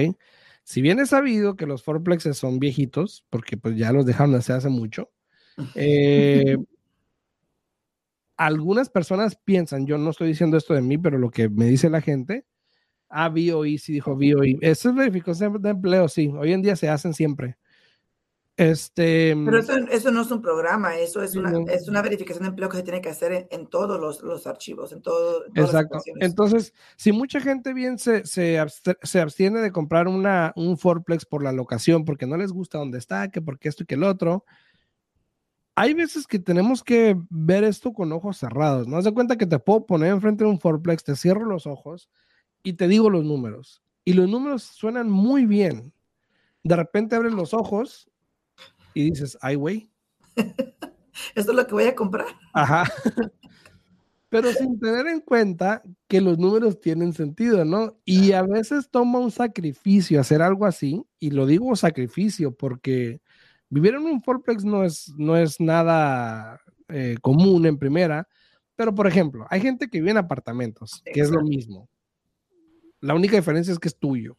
Si 0.64 0.82
bien 0.82 1.00
es 1.00 1.10
sabido 1.10 1.56
que 1.56 1.66
los 1.66 1.82
fourplexes 1.82 2.36
son 2.36 2.58
viejitos, 2.58 3.24
porque 3.30 3.56
pues 3.56 3.76
ya 3.76 3.90
los 3.92 4.04
dejaron 4.04 4.32
de 4.32 4.38
hacer 4.38 4.56
hace 4.56 4.68
mucho, 4.68 5.10
eh, 5.74 6.58
algunas 8.36 8.90
personas 8.90 9.36
piensan, 9.36 9.86
yo 9.86 9.96
no 9.96 10.10
estoy 10.10 10.28
diciendo 10.28 10.56
esto 10.56 10.74
de 10.74 10.82
mí, 10.82 10.98
pero 10.98 11.18
lo 11.18 11.30
que 11.30 11.48
me 11.48 11.64
dice 11.64 11.88
la 11.88 12.02
gente, 12.02 12.44
ah, 13.08 13.30
BOI, 13.30 13.78
sí 13.78 13.94
dijo 13.94 14.14
BOI. 14.14 14.58
Eso 14.60 14.90
es 14.90 14.94
verificación 14.94 15.60
de 15.62 15.70
empleo, 15.70 16.08
sí, 16.08 16.28
hoy 16.28 16.52
en 16.52 16.62
día 16.62 16.76
se 16.76 16.88
hacen 16.88 17.14
siempre. 17.14 17.56
Este, 18.58 19.36
Pero 19.44 19.58
eso, 19.60 20.10
no 20.10 20.22
es 20.22 20.30
un 20.32 20.42
programa, 20.42 20.96
eso 20.96 21.22
es 21.22 21.36
una, 21.36 21.52
es 21.72 21.86
una 21.86 22.02
verificación 22.02 22.42
de 22.42 22.48
empleo 22.48 22.68
que 22.68 22.78
se 22.78 22.82
tiene 22.82 23.00
que 23.00 23.08
hacer 23.08 23.46
en, 23.52 23.68
todos 23.68 24.20
los, 24.20 24.46
archivos, 24.48 24.90
en 24.90 25.00
todo. 25.00 25.44
Exacto. 25.54 26.00
Entonces, 26.18 26.74
si 26.96 27.12
mucha 27.12 27.40
gente 27.40 27.72
bien 27.72 27.98
se, 27.98 28.26
se, 28.26 28.58
abstiene 28.58 29.60
de 29.60 29.70
comprar 29.70 30.08
una, 30.08 30.52
un 30.56 30.76
Forplex 30.76 31.24
por 31.24 31.44
la 31.44 31.52
locación, 31.52 32.04
porque 32.04 32.26
no 32.26 32.36
les 32.36 32.50
gusta 32.50 32.78
dónde 32.78 32.98
está, 32.98 33.28
que 33.28 33.40
porque 33.40 33.68
esto 33.68 33.84
y 33.84 33.86
que 33.86 33.94
el 33.94 34.02
otro, 34.02 34.44
hay 35.76 35.94
veces 35.94 36.26
que 36.26 36.40
tenemos 36.40 36.82
que 36.82 37.16
ver 37.30 37.62
esto 37.62 37.92
con 37.92 38.12
ojos 38.12 38.38
cerrados. 38.38 38.88
No 38.88 39.00
se 39.02 39.14
cuenta 39.14 39.38
que 39.38 39.46
te 39.46 39.60
puedo 39.60 39.86
poner 39.86 40.10
enfrente 40.10 40.42
de 40.42 40.50
un 40.50 40.58
Forplex, 40.58 41.04
te 41.04 41.14
cierro 41.14 41.44
los 41.44 41.68
ojos 41.68 42.10
y 42.64 42.72
te 42.72 42.88
digo 42.88 43.08
los 43.08 43.24
números. 43.24 43.84
Y 44.04 44.14
los 44.14 44.28
números 44.28 44.64
suenan 44.64 45.08
muy 45.08 45.46
bien. 45.46 45.92
De 46.64 46.74
repente 46.74 47.14
abres 47.14 47.32
los 47.32 47.54
ojos 47.54 48.10
y 48.94 49.10
dices, 49.10 49.38
ay, 49.40 49.54
güey. 49.56 49.90
Esto 51.34 51.50
es 51.50 51.56
lo 51.56 51.66
que 51.66 51.74
voy 51.74 51.84
a 51.84 51.94
comprar. 51.94 52.26
Ajá. 52.52 52.84
Pero 54.30 54.52
sin 54.52 54.78
tener 54.78 55.06
en 55.06 55.20
cuenta 55.20 55.82
que 56.06 56.20
los 56.20 56.38
números 56.38 56.80
tienen 56.80 57.14
sentido, 57.14 57.64
¿no? 57.64 57.98
Y 58.04 58.32
a 58.32 58.42
veces 58.42 58.90
toma 58.90 59.20
un 59.20 59.30
sacrificio 59.30 60.20
hacer 60.20 60.42
algo 60.42 60.66
así, 60.66 61.02
y 61.18 61.30
lo 61.30 61.46
digo 61.46 61.74
sacrificio 61.76 62.54
porque 62.54 63.22
Vivir 63.70 63.94
en 63.94 64.06
un 64.06 64.22
fourplex 64.22 64.64
no 64.64 64.82
es, 64.82 65.12
no 65.18 65.36
es 65.36 65.60
nada 65.60 66.60
eh, 66.88 67.16
común 67.20 67.66
en 67.66 67.76
primera, 67.78 68.26
pero 68.76 68.94
por 68.94 69.06
ejemplo, 69.06 69.46
hay 69.50 69.60
gente 69.60 69.88
que 69.88 69.98
vive 69.98 70.12
en 70.12 70.16
apartamentos, 70.16 71.02
que 71.04 71.20
es 71.20 71.30
lo 71.30 71.42
mismo. 71.42 71.88
La 73.00 73.14
única 73.14 73.36
diferencia 73.36 73.72
es 73.72 73.78
que 73.78 73.88
es 73.88 73.98
tuyo. 73.98 74.38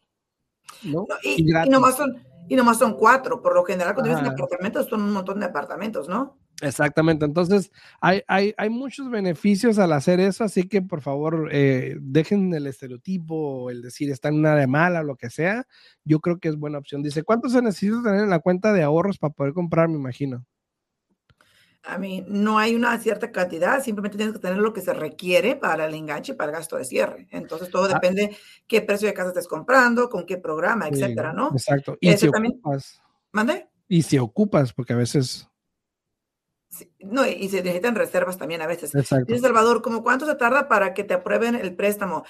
¿no? 0.82 1.06
y, 1.22 1.42
y, 1.42 1.68
nomás 1.68 1.96
son, 1.96 2.22
y 2.50 2.56
nomás 2.56 2.78
son 2.78 2.94
cuatro. 2.94 3.40
Por 3.40 3.54
lo 3.54 3.62
general, 3.64 3.94
cuando 3.94 4.10
vives 4.10 4.26
en 4.26 4.32
apartamentos, 4.32 4.88
son 4.88 5.02
un 5.02 5.12
montón 5.12 5.38
de 5.38 5.46
apartamentos, 5.46 6.08
¿no? 6.08 6.36
Exactamente, 6.60 7.24
entonces 7.24 7.70
hay, 8.02 8.22
hay, 8.26 8.52
hay, 8.58 8.68
muchos 8.68 9.08
beneficios 9.10 9.78
al 9.78 9.94
hacer 9.94 10.20
eso, 10.20 10.44
así 10.44 10.64
que 10.64 10.82
por 10.82 11.00
favor 11.00 11.48
eh, 11.52 11.96
dejen 12.00 12.52
el 12.52 12.66
estereotipo, 12.66 13.70
el 13.70 13.80
decir 13.80 14.10
está 14.10 14.28
en 14.28 14.40
una 14.40 14.54
de 14.56 14.66
mala 14.66 15.00
o 15.00 15.04
lo 15.04 15.16
que 15.16 15.30
sea, 15.30 15.66
yo 16.04 16.20
creo 16.20 16.38
que 16.38 16.48
es 16.48 16.56
buena 16.56 16.76
opción. 16.76 17.02
Dice, 17.02 17.22
¿cuánto 17.22 17.48
se 17.48 17.62
necesita 17.62 18.02
tener 18.02 18.24
en 18.24 18.30
la 18.30 18.40
cuenta 18.40 18.74
de 18.74 18.82
ahorros 18.82 19.16
para 19.16 19.32
poder 19.32 19.54
comprar, 19.54 19.88
me 19.88 19.94
imagino? 19.94 20.44
A 21.82 21.96
mí 21.96 22.24
no 22.28 22.58
hay 22.58 22.74
una 22.74 22.98
cierta 22.98 23.32
cantidad, 23.32 23.82
simplemente 23.82 24.18
tienes 24.18 24.34
que 24.34 24.40
tener 24.40 24.58
lo 24.58 24.72
que 24.72 24.82
se 24.82 24.92
requiere 24.92 25.56
para 25.56 25.86
el 25.86 25.94
enganche 25.94 26.32
y 26.32 26.34
para 26.34 26.50
el 26.50 26.56
gasto 26.56 26.76
de 26.76 26.84
cierre. 26.84 27.26
Entonces 27.30 27.70
todo 27.70 27.84
ah. 27.84 27.94
depende 27.94 28.36
qué 28.66 28.82
precio 28.82 29.08
de 29.08 29.14
casa 29.14 29.30
estés 29.30 29.48
comprando, 29.48 30.10
con 30.10 30.26
qué 30.26 30.36
programa, 30.36 30.88
etcétera, 30.88 31.32
¿no? 31.32 31.50
Exacto. 31.52 31.96
Y 32.00 32.14
si 32.16 32.28
ocupas. 32.28 33.00
¿Mande? 33.32 33.68
Y 33.88 34.02
si 34.02 34.18
ocupas, 34.18 34.72
porque 34.72 34.92
a 34.92 34.96
veces 34.96 35.50
no, 37.00 37.26
y 37.26 37.48
se 37.48 37.62
necesitan 37.62 37.96
reservas 37.96 38.38
también 38.38 38.62
a 38.62 38.66
veces. 38.66 38.94
Exacto. 38.94 39.36
Salvador, 39.38 39.82
¿cómo 39.82 40.02
cuánto 40.02 40.26
se 40.26 40.36
tarda 40.36 40.68
para 40.68 40.94
que 40.94 41.04
te 41.04 41.14
aprueben 41.14 41.54
el 41.56 41.74
préstamo? 41.74 42.24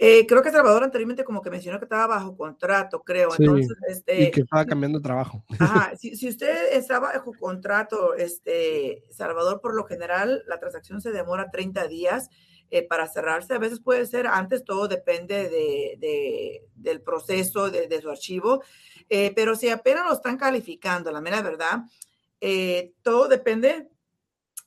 Eh, 0.00 0.26
creo 0.28 0.42
que 0.42 0.52
Salvador 0.52 0.84
anteriormente 0.84 1.24
como 1.24 1.42
que 1.42 1.50
mencionó 1.50 1.80
que 1.80 1.86
estaba 1.86 2.06
bajo 2.06 2.36
contrato, 2.36 3.02
creo. 3.02 3.30
Entonces, 3.36 3.76
este, 3.88 4.22
y 4.22 4.30
que 4.30 4.42
estaba 4.42 4.64
cambiando 4.64 4.98
de 4.98 5.02
trabajo. 5.02 5.44
Ajá, 5.58 5.96
si, 5.96 6.14
si, 6.14 6.28
usted 6.28 6.72
está 6.72 7.00
bajo 7.00 7.32
contrato, 7.32 8.14
este, 8.14 9.02
Salvador, 9.10 9.60
por 9.60 9.74
lo 9.74 9.84
general, 9.84 10.44
la 10.46 10.60
transacción 10.60 11.00
se 11.00 11.10
demora 11.10 11.50
30 11.50 11.88
días 11.88 12.30
eh, 12.70 12.86
para 12.86 13.08
cerrarse. 13.08 13.54
A 13.54 13.58
veces 13.58 13.80
puede 13.80 14.06
ser 14.06 14.28
antes, 14.28 14.62
todo 14.62 14.86
depende 14.86 15.48
de, 15.48 15.96
de, 15.98 16.64
del 16.76 17.00
proceso 17.00 17.68
de, 17.68 17.88
de 17.88 18.00
su 18.00 18.08
archivo. 18.08 18.62
Eh, 19.08 19.32
pero 19.34 19.56
si 19.56 19.68
apenas 19.68 20.06
lo 20.06 20.12
están 20.12 20.36
calificando, 20.36 21.10
la 21.10 21.20
mera 21.20 21.42
verdad, 21.42 21.80
eh, 22.40 22.92
todo 23.02 23.26
depende 23.26 23.88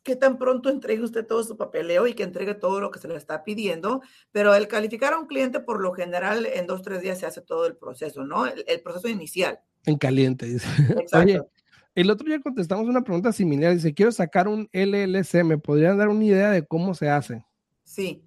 qué 0.03 0.15
tan 0.15 0.37
pronto 0.37 0.69
entregue 0.69 1.03
usted 1.03 1.25
todo 1.25 1.43
su 1.43 1.57
papeleo 1.57 2.07
y 2.07 2.13
que 2.13 2.23
entregue 2.23 2.55
todo 2.55 2.79
lo 2.79 2.91
que 2.91 2.99
se 2.99 3.07
le 3.07 3.15
está 3.15 3.43
pidiendo, 3.43 4.01
pero 4.31 4.55
el 4.55 4.67
calificar 4.67 5.13
a 5.13 5.19
un 5.19 5.27
cliente 5.27 5.59
por 5.59 5.81
lo 5.81 5.93
general 5.93 6.45
en 6.45 6.67
dos, 6.67 6.81
tres 6.81 7.01
días 7.01 7.19
se 7.19 7.25
hace 7.25 7.41
todo 7.41 7.65
el 7.65 7.75
proceso, 7.75 8.23
¿no? 8.23 8.45
El, 8.45 8.81
proceso 8.81 9.07
inicial. 9.07 9.59
En 9.85 9.97
caliente, 9.97 10.45
dice. 10.45 10.67
Oye, 11.13 11.41
el 11.93 12.09
otro 12.09 12.27
día 12.27 12.41
contestamos 12.41 12.87
una 12.87 13.03
pregunta 13.03 13.31
similar, 13.31 13.73
dice, 13.73 13.93
quiero 13.93 14.11
sacar 14.11 14.47
un 14.47 14.69
LLC, 14.73 15.43
¿me 15.43 15.57
podrían 15.57 15.97
dar 15.97 16.09
una 16.09 16.23
idea 16.23 16.51
de 16.51 16.65
cómo 16.65 16.93
se 16.93 17.09
hace? 17.09 17.45
Sí. 17.83 18.23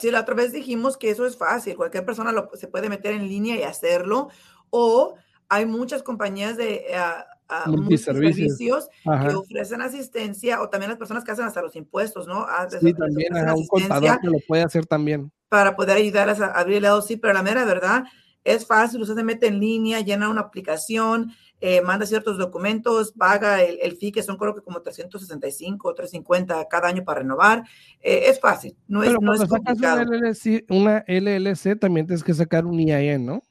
sí, 0.00 0.10
la 0.10 0.20
otra 0.20 0.34
vez 0.34 0.52
dijimos 0.52 0.96
que 0.96 1.10
eso 1.10 1.26
es 1.26 1.36
fácil, 1.36 1.76
cualquier 1.76 2.04
persona 2.04 2.32
lo, 2.32 2.50
se 2.54 2.68
puede 2.68 2.88
meter 2.88 3.12
en 3.12 3.28
línea 3.28 3.56
y 3.56 3.62
hacerlo, 3.62 4.28
o 4.70 5.14
hay 5.48 5.66
muchas 5.66 6.02
compañías 6.02 6.56
de... 6.56 6.84
Uh, 6.90 7.37
multiservicios 7.66 8.88
que 9.02 9.34
ofrecen 9.34 9.80
asistencia 9.80 10.60
o 10.62 10.68
también 10.68 10.90
las 10.90 10.98
personas 10.98 11.24
que 11.24 11.32
hacen 11.32 11.46
hasta 11.46 11.62
los 11.62 11.76
impuestos, 11.76 12.26
¿no? 12.26 12.46
Ah, 12.48 12.68
sí, 12.68 12.92
también 12.92 13.36
a 13.36 13.54
un 13.54 13.66
contador 13.66 14.20
que 14.20 14.28
lo 14.28 14.38
puede 14.46 14.62
hacer 14.62 14.86
también. 14.86 15.32
Para 15.48 15.76
poder 15.76 15.96
ayudarlas 15.96 16.40
a 16.40 16.46
abrir 16.52 16.76
el 16.76 16.82
lado, 16.84 17.00
sí, 17.02 17.16
pero 17.16 17.32
la 17.32 17.42
mera 17.42 17.64
verdad 17.64 18.04
es 18.44 18.66
fácil, 18.66 19.00
usted 19.00 19.14
se 19.14 19.24
mete 19.24 19.46
en 19.46 19.60
línea, 19.60 20.00
llena 20.00 20.28
una 20.28 20.42
aplicación, 20.42 21.32
eh, 21.60 21.82
manda 21.82 22.06
ciertos 22.06 22.38
documentos, 22.38 23.12
paga 23.12 23.62
el, 23.62 23.78
el, 23.82 23.96
fee 23.96 24.12
que 24.12 24.22
son 24.22 24.36
creo 24.36 24.54
que 24.54 24.62
como 24.62 24.80
365 24.80 25.88
o 25.88 25.94
350 25.94 26.68
cada 26.68 26.88
año 26.88 27.04
para 27.04 27.20
renovar. 27.20 27.64
Eh, 28.00 28.24
es 28.26 28.40
fácil, 28.40 28.76
no 28.86 29.02
es, 29.02 29.12
no 29.20 29.34
es 29.34 29.44
complicado. 29.44 30.02
Una 30.02 30.16
LLC, 30.16 30.64
una 30.70 31.04
LLC 31.06 31.78
también 31.78 32.06
tienes 32.06 32.22
que 32.22 32.34
sacar 32.34 32.64
un 32.64 32.78
IAN, 32.78 33.26
¿no? 33.26 33.42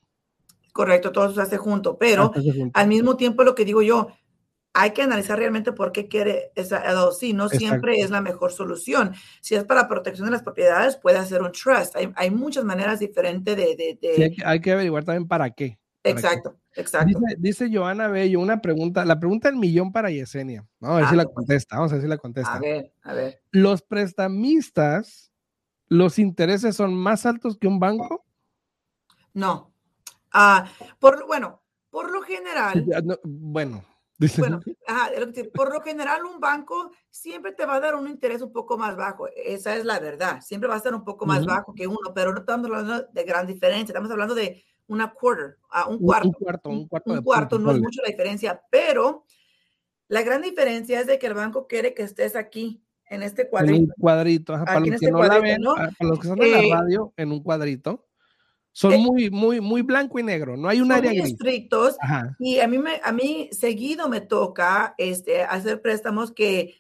Correcto, 0.78 1.12
todo 1.12 1.34
se 1.34 1.42
hace 1.42 1.58
junto, 1.58 1.98
pero 1.98 2.32
al 2.72 2.88
mismo 2.88 3.18
tiempo 3.18 3.44
lo 3.44 3.56
que 3.56 3.66
digo 3.66 3.82
yo, 3.82 4.10
hay 4.76 4.92
que 4.92 5.02
analizar 5.02 5.40
realmente 5.40 5.72
por 5.72 5.92
qué 5.92 6.08
quiere 6.08 6.52
esa 6.54 6.84
LLC, 6.86 7.34
no 7.34 7.50
siempre 7.50 8.00
es 8.00 8.12
la 8.12 8.22
mejor 8.22 8.52
solución. 8.52 9.16
Si 9.42 9.56
es 9.56 9.64
para 9.64 9.88
protección 9.88 10.28
de 10.28 10.34
las 10.34 10.44
propiedades, 10.44 10.96
puede 10.96 11.18
hacer 11.18 11.42
un 11.42 11.52
trust. 11.52 11.96
Hay, 11.96 12.30
muchas 12.30 12.64
maneras 12.64 13.00
diferentes 13.00 13.58
de... 13.58 13.76
de, 13.76 14.36
hay, 14.46 14.62
que, 14.62 14.72
averiguar 14.72 15.04
también 15.04 15.28
para 15.28 15.50
qué. 15.50 15.80
exacto, 16.04 16.60
exacto. 16.76 17.20
Dice, 17.40 17.76
Joana 17.76 18.08
Bello 18.08 18.40
una 18.40 18.62
pregunta, 18.62 19.04
la 19.04 19.20
pregunta 19.20 19.50
del 19.50 19.58
millón 19.58 19.92
para 19.92 20.12
Yesenia. 20.12 20.64
Vamos 20.80 20.98
a 20.98 21.00
ver 21.00 21.10
si 21.10 21.16
la 21.16 21.26
contesta, 21.26 21.76
vamos 21.78 21.92
a 21.92 21.96
ver 21.96 22.04
si 22.04 22.08
la 22.08 22.18
contesta. 22.20 22.54
A 22.54 22.60
ver, 22.60 22.94
a 23.02 23.14
ver. 23.16 23.42
¿Los 23.50 23.82
prestamistas, 23.82 25.32
los 25.88 26.20
intereses 26.20 26.76
son 26.76 26.94
más 26.94 27.26
altos 27.26 27.58
que 27.58 27.66
un 27.66 27.80
banco? 27.80 28.28
No. 29.34 29.74
Ah, 30.32 30.70
por, 31.00 31.26
bueno, 31.28 31.62
por 31.90 32.12
lo 32.12 32.22
general. 32.22 32.86
bueno. 33.24 33.84
Bueno, 34.40 34.60
por 35.54 35.72
lo 35.72 35.80
general 35.82 36.26
un 36.26 36.40
banco 36.40 36.90
siempre 37.08 37.52
te 37.52 37.68
va 37.68 37.76
a 37.76 37.80
dar 37.80 37.94
un 37.94 38.08
interés 38.08 38.42
un 38.42 38.52
poco 38.52 38.76
más 38.76 38.96
bajo, 38.96 39.28
esa 39.36 39.76
es 39.76 39.86
la 39.86 40.00
verdad, 40.00 40.42
siempre 40.42 40.68
va 40.68 40.74
a 40.74 40.80
ser 40.80 40.96
un 40.96 41.04
poco 41.04 41.28
más 41.28 41.46
bajo 41.46 41.76
que 41.76 41.86
uno, 41.86 42.16
pero 42.16 42.34
no 42.34 42.40
estamos 42.40 42.66
hablando 42.66 43.04
de 43.14 43.24
gran 43.24 43.46
diferencia, 43.46 43.92
estamos 43.92 44.10
hablando 44.10 44.34
de 44.34 44.64
una 44.88 45.14
quarter, 45.14 45.58
a 45.70 45.88
un 45.88 46.00
cuarto. 46.00 46.30
Un, 46.30 46.34
cuarto, 46.34 46.70
un 46.72 46.88
cuarto. 46.88 47.12
Un 47.12 47.22
cuarto 47.22 47.60
no 47.60 47.72
es 47.72 47.80
mucho 47.80 48.02
la 48.02 48.10
diferencia, 48.10 48.60
pero 48.72 49.24
la 50.08 50.24
gran 50.24 50.42
diferencia 50.42 51.00
es 51.00 51.06
de 51.06 51.20
que 51.20 51.28
el 51.28 51.36
banco 51.36 51.68
quiere 51.68 51.94
que 51.94 52.02
estés 52.02 52.36
aquí, 52.36 52.82
en 53.10 53.24
este 53.24 53.50
cuadrito. 53.50 53.76
En 53.76 53.84
un 53.84 53.94
cuadrito, 54.00 54.54
para, 54.54 54.80
los 54.80 54.90
que 54.90 54.96
este 54.96 55.12
no 55.12 55.24
la 55.24 55.40
ven, 55.40 55.62
para 55.64 55.92
los 56.02 56.20
que 56.20 56.28
están 56.28 56.42
en 56.44 56.52
la 56.52 56.60
eh, 56.60 56.70
radio, 56.72 57.14
en 57.18 57.32
un 57.32 57.44
cuadrito. 57.44 58.07
Son 58.78 58.94
eh, 58.94 58.98
muy, 59.00 59.32
muy, 59.32 59.60
muy 59.60 59.82
blanco 59.82 60.20
y 60.20 60.24
negro, 60.24 60.56
no 60.56 60.70
hay 60.70 60.82
un 60.82 60.92
área 60.92 61.10
muy 61.10 61.22
estrictos 61.22 61.98
y 62.38 62.60
a 62.60 62.68
mí, 62.68 62.78
me, 62.78 63.02
a 63.04 63.12
mí 63.12 63.50
seguido 63.52 64.08
me 64.08 64.22
toca 64.22 64.94
este, 65.00 65.42
hacer 65.42 65.82
préstamos 65.82 66.32
que, 66.32 66.76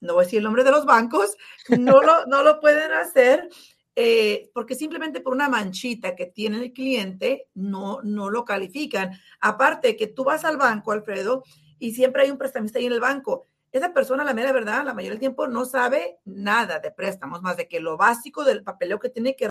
no 0.00 0.14
voy 0.14 0.22
a 0.22 0.24
decir 0.24 0.38
el 0.38 0.42
nombre 0.42 0.64
de 0.64 0.72
los 0.72 0.86
bancos, 0.86 1.36
no 1.68 2.02
lo, 2.02 2.26
no 2.26 2.42
lo 2.42 2.58
pueden 2.58 2.90
hacer 2.90 3.48
eh, 3.94 4.50
porque 4.54 4.74
simplemente 4.74 5.20
por 5.20 5.34
una 5.34 5.48
manchita 5.48 6.16
que 6.16 6.26
tiene 6.26 6.58
el 6.58 6.72
cliente 6.72 7.46
no, 7.54 8.00
no 8.02 8.28
lo 8.28 8.44
califican. 8.44 9.12
Aparte 9.40 9.96
que 9.96 10.08
tú 10.08 10.24
vas 10.24 10.44
al 10.44 10.56
banco, 10.56 10.90
Alfredo, 10.90 11.44
y 11.78 11.92
siempre 11.92 12.24
hay 12.24 12.32
un 12.32 12.38
prestamista 12.38 12.80
ahí 12.80 12.86
en 12.86 12.92
el 12.92 13.00
banco. 13.00 13.46
Esa 13.70 13.92
persona, 13.92 14.24
la 14.24 14.34
mera 14.34 14.50
verdad, 14.50 14.84
la 14.84 14.94
mayoría 14.94 15.10
del 15.10 15.20
tiempo 15.20 15.46
no 15.46 15.64
sabe 15.64 16.18
nada 16.24 16.80
de 16.80 16.90
préstamos, 16.90 17.42
más 17.42 17.56
de 17.56 17.68
que 17.68 17.78
lo 17.78 17.96
básico 17.96 18.42
del 18.42 18.64
papeleo 18.64 18.98
que 18.98 19.10
tiene 19.10 19.36
que 19.36 19.44